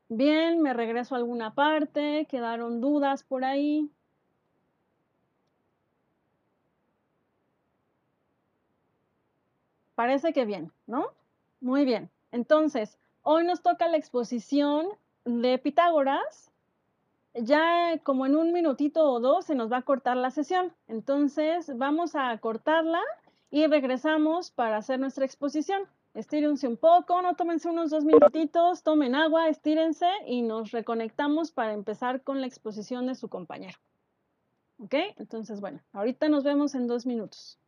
Bien, 0.08 0.62
me 0.62 0.74
regreso 0.74 1.16
a 1.16 1.18
alguna 1.18 1.54
parte, 1.54 2.26
quedaron 2.30 2.80
dudas 2.80 3.24
por 3.24 3.44
ahí. 3.44 3.92
Parece 9.96 10.32
que 10.32 10.46
bien, 10.46 10.72
¿no? 10.88 11.08
Muy 11.60 11.84
bien. 11.84 12.10
Entonces, 12.32 12.98
Hoy 13.24 13.46
nos 13.46 13.62
toca 13.62 13.88
la 13.88 13.98
exposición 13.98 14.88
de 15.26 15.60
Pitágoras. 15.60 16.52
Ya 17.36 18.00
como 18.04 18.26
en 18.26 18.36
un 18.36 18.52
minutito 18.52 19.04
o 19.04 19.20
dos 19.20 19.46
se 19.46 19.54
nos 19.54 19.72
va 19.72 19.78
a 19.78 19.82
cortar 19.84 20.18
la 20.18 20.32
sesión. 20.32 20.74
Entonces 20.88 21.72
vamos 21.78 22.16
a 22.16 22.36
cortarla 22.40 23.02
y 23.52 23.68
regresamos 23.68 24.50
para 24.50 24.78
hacer 24.78 25.00
nuestra 25.00 25.24
exposición. 25.24 25.84
Estírense 26.14 26.68
un 26.68 26.76
poco, 26.76 27.22
no 27.22 27.36
tómense 27.36 27.70
unos 27.70 27.90
dos 27.90 28.04
minutitos, 28.04 28.84
tomen 28.84 29.16
agua, 29.16 29.48
estírense 29.48 30.10
y 30.28 30.42
nos 30.42 30.72
reconectamos 30.72 31.52
para 31.52 31.72
empezar 31.74 32.22
con 32.22 32.42
la 32.42 32.48
exposición 32.48 33.08
de 33.08 33.16
su 33.16 33.30
compañero. 33.30 33.78
¿Ok? 34.78 34.96
Entonces, 35.18 35.62
bueno, 35.62 35.80
ahorita 35.94 36.28
nos 36.28 36.44
vemos 36.44 36.76
en 36.76 36.88
dos 36.88 37.06
minutos. 37.06 37.61